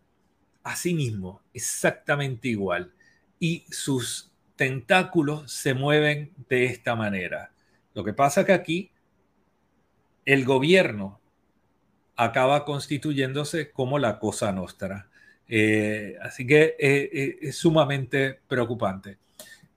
asimismo, 0.62 1.40
exactamente 1.52 2.48
igual. 2.48 2.92
Y 3.38 3.64
sus 3.70 4.30
tentáculos 4.56 5.50
se 5.50 5.74
mueven 5.74 6.32
de 6.48 6.66
esta 6.66 6.94
manera. 6.94 7.52
Lo 7.94 8.04
que 8.04 8.12
pasa 8.12 8.44
que 8.44 8.52
aquí 8.52 8.90
el 10.24 10.44
gobierno 10.44 11.20
acaba 12.16 12.64
constituyéndose 12.64 13.70
como 13.70 13.98
la 13.98 14.18
cosa 14.18 14.52
nostra. 14.52 15.08
Eh, 15.48 16.16
así 16.22 16.46
que 16.46 16.76
eh, 16.78 17.38
es 17.42 17.56
sumamente 17.56 18.40
preocupante. 18.48 19.18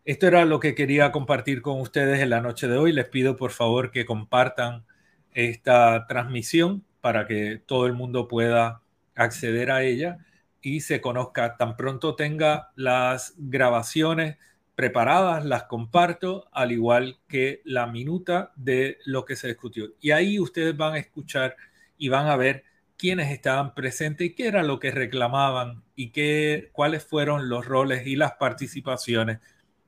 Esto 0.05 0.27
era 0.27 0.45
lo 0.45 0.59
que 0.59 0.73
quería 0.73 1.11
compartir 1.11 1.61
con 1.61 1.81
ustedes 1.81 2.21
en 2.21 2.29
la 2.29 2.41
noche 2.41 2.67
de 2.67 2.77
hoy. 2.77 2.93
Les 2.93 3.09
pido 3.09 3.35
por 3.35 3.51
favor 3.51 3.91
que 3.91 4.05
compartan 4.05 4.85
esta 5.33 6.07
transmisión 6.07 6.85
para 7.01 7.27
que 7.27 7.61
todo 7.65 7.87
el 7.87 7.93
mundo 7.93 8.27
pueda 8.27 8.81
acceder 9.15 9.69
a 9.69 9.83
ella 9.83 10.19
y 10.61 10.81
se 10.81 11.01
conozca. 11.01 11.57
Tan 11.57 11.75
pronto 11.75 12.15
tenga 12.15 12.71
las 12.75 13.33
grabaciones, 13.37 14.37
preparadas, 14.75 15.43
las 15.45 15.63
comparto, 15.63 16.47
al 16.51 16.71
igual 16.71 17.17
que 17.27 17.61
la 17.65 17.87
minuta 17.87 18.51
de 18.55 18.99
lo 19.05 19.25
que 19.25 19.35
se 19.35 19.47
discutió. 19.47 19.93
Y 19.99 20.11
ahí 20.11 20.39
ustedes 20.39 20.77
van 20.77 20.93
a 20.93 20.99
escuchar 20.99 21.55
y 21.97 22.09
van 22.09 22.27
a 22.27 22.35
ver 22.35 22.63
quiénes 22.97 23.31
estaban 23.31 23.73
presentes 23.73 24.27
y 24.27 24.35
qué 24.35 24.47
era 24.47 24.63
lo 24.63 24.79
que 24.79 24.91
reclamaban 24.91 25.83
y 25.95 26.11
qué, 26.11 26.69
cuáles 26.73 27.03
fueron 27.03 27.49
los 27.49 27.65
roles 27.65 28.05
y 28.05 28.15
las 28.15 28.33
participaciones 28.33 29.39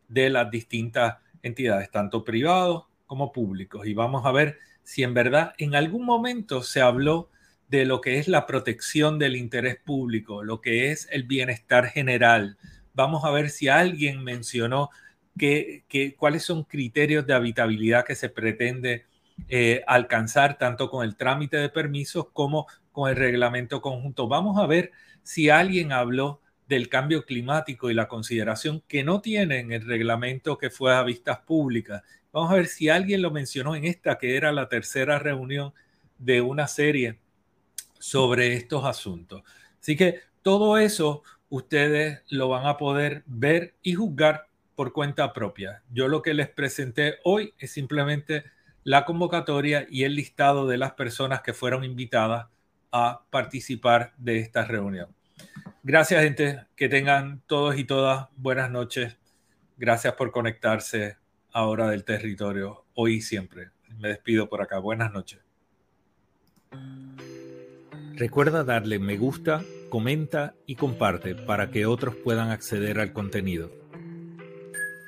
de 0.07 0.29
las 0.29 0.49
distintas 0.49 1.17
entidades, 1.43 1.91
tanto 1.91 2.23
privados 2.23 2.85
como 3.05 3.31
públicos. 3.31 3.85
Y 3.85 3.93
vamos 3.93 4.25
a 4.25 4.31
ver 4.31 4.57
si 4.83 5.03
en 5.03 5.13
verdad 5.13 5.53
en 5.57 5.75
algún 5.75 6.05
momento 6.05 6.63
se 6.63 6.81
habló 6.81 7.29
de 7.69 7.85
lo 7.85 8.01
que 8.01 8.17
es 8.17 8.27
la 8.27 8.47
protección 8.47 9.19
del 9.19 9.35
interés 9.35 9.77
público, 9.77 10.43
lo 10.43 10.59
que 10.59 10.91
es 10.91 11.07
el 11.11 11.23
bienestar 11.23 11.87
general. 11.87 12.57
Vamos 12.93 13.23
a 13.23 13.31
ver 13.31 13.49
si 13.49 13.67
alguien 13.67 14.23
mencionó 14.23 14.89
que, 15.37 15.85
cuáles 16.17 16.43
son 16.43 16.63
criterios 16.63 17.25
de 17.25 17.33
habitabilidad 17.33 18.05
que 18.05 18.15
se 18.15 18.29
pretende 18.29 19.05
eh, 19.47 19.83
alcanzar 19.87 20.57
tanto 20.57 20.89
con 20.89 21.05
el 21.05 21.15
trámite 21.15 21.57
de 21.57 21.69
permisos 21.69 22.27
como 22.33 22.67
con 22.91 23.09
el 23.09 23.15
reglamento 23.15 23.81
conjunto. 23.81 24.27
Vamos 24.27 24.57
a 24.57 24.65
ver 24.65 24.91
si 25.23 25.49
alguien 25.49 25.91
habló 25.91 26.41
del 26.67 26.89
cambio 26.89 27.25
climático 27.25 27.89
y 27.89 27.93
la 27.93 28.07
consideración 28.07 28.83
que 28.87 29.03
no 29.03 29.21
tiene 29.21 29.59
en 29.59 29.71
el 29.71 29.85
reglamento 29.85 30.57
que 30.57 30.69
fue 30.69 30.95
a 30.95 31.03
vistas 31.03 31.39
públicas. 31.39 32.03
Vamos 32.31 32.51
a 32.51 32.55
ver 32.55 32.67
si 32.67 32.89
alguien 32.89 33.21
lo 33.21 33.31
mencionó 33.31 33.75
en 33.75 33.85
esta, 33.85 34.17
que 34.17 34.35
era 34.35 34.51
la 34.51 34.69
tercera 34.69 35.19
reunión 35.19 35.73
de 36.17 36.41
una 36.41 36.67
serie 36.67 37.17
sobre 37.99 38.53
estos 38.53 38.85
asuntos. 38.85 39.43
Así 39.79 39.95
que 39.95 40.21
todo 40.41 40.77
eso 40.77 41.23
ustedes 41.49 42.21
lo 42.29 42.49
van 42.49 42.65
a 42.65 42.77
poder 42.77 43.23
ver 43.27 43.75
y 43.83 43.93
juzgar 43.93 44.47
por 44.75 44.93
cuenta 44.93 45.33
propia. 45.33 45.83
Yo 45.91 46.07
lo 46.07 46.21
que 46.21 46.33
les 46.33 46.49
presenté 46.49 47.17
hoy 47.23 47.53
es 47.59 47.71
simplemente 47.71 48.45
la 48.83 49.05
convocatoria 49.05 49.85
y 49.89 50.03
el 50.03 50.15
listado 50.15 50.67
de 50.67 50.77
las 50.77 50.93
personas 50.93 51.41
que 51.41 51.53
fueron 51.53 51.83
invitadas 51.83 52.47
a 52.91 53.23
participar 53.29 54.13
de 54.17 54.39
esta 54.39 54.65
reunión. 54.65 55.13
Gracias, 55.83 56.23
gente. 56.23 56.65
Que 56.75 56.89
tengan 56.89 57.41
todos 57.45 57.77
y 57.77 57.83
todas 57.83 58.27
buenas 58.35 58.71
noches. 58.71 59.17
Gracias 59.77 60.13
por 60.13 60.31
conectarse 60.31 61.17
a 61.51 61.65
Hora 61.65 61.89
del 61.89 62.03
Territorio, 62.03 62.85
hoy 62.93 63.15
y 63.15 63.21
siempre. 63.21 63.71
Me 63.97 64.09
despido 64.09 64.49
por 64.49 64.61
acá. 64.61 64.79
Buenas 64.79 65.11
noches. 65.11 65.48
Recuerda 68.19 68.65
darle 68.65 68.99
me 68.99 69.15
gusta, 69.15 69.63
comenta 69.87 70.53
y 70.65 70.75
comparte 70.75 71.35
para 71.35 71.71
que 71.71 71.85
otros 71.85 72.15
puedan 72.15 72.49
acceder 72.49 72.99
al 72.99 73.13
contenido. 73.13 73.71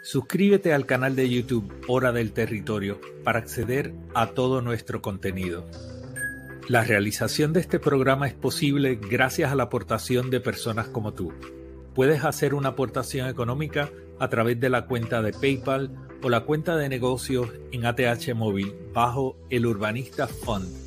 Suscríbete 0.02 0.74
al 0.74 0.86
canal 0.86 1.14
de 1.18 1.30
YouTube 1.30 1.70
Hora 1.90 2.14
del 2.14 2.32
Territorio 2.32 3.02
para 3.26 3.40
acceder 3.40 3.94
a 4.14 4.28
todo 4.28 4.62
nuestro 4.62 5.02
contenido. 5.02 5.68
La 6.70 6.86
realización 6.86 7.52
de 7.52 7.60
este 7.60 7.80
programa 7.80 8.30
es 8.30 8.34
posible 8.34 8.96
gracias 8.96 9.52
a 9.52 9.56
la 9.56 9.64
aportación 9.64 10.30
de 10.30 10.40
personas 10.40 10.88
como 10.88 11.14
tú. 11.14 11.34
Puedes 11.94 12.24
hacer 12.24 12.54
una 12.54 12.70
aportación 12.70 13.28
económica 13.28 13.90
a 14.20 14.30
través 14.30 14.58
de 14.62 14.70
la 14.70 14.86
cuenta 14.86 15.22
de 15.22 15.34
PayPal 15.34 15.92
o 16.24 16.30
la 16.30 16.46
cuenta 16.46 16.78
de 16.78 16.88
negocios 16.88 17.50
en 17.74 17.86
ATH 17.86 18.34
Móvil 18.36 18.74
bajo 18.94 19.36
el 19.50 19.66
Urbanista 19.66 20.28
Fund 20.30 20.81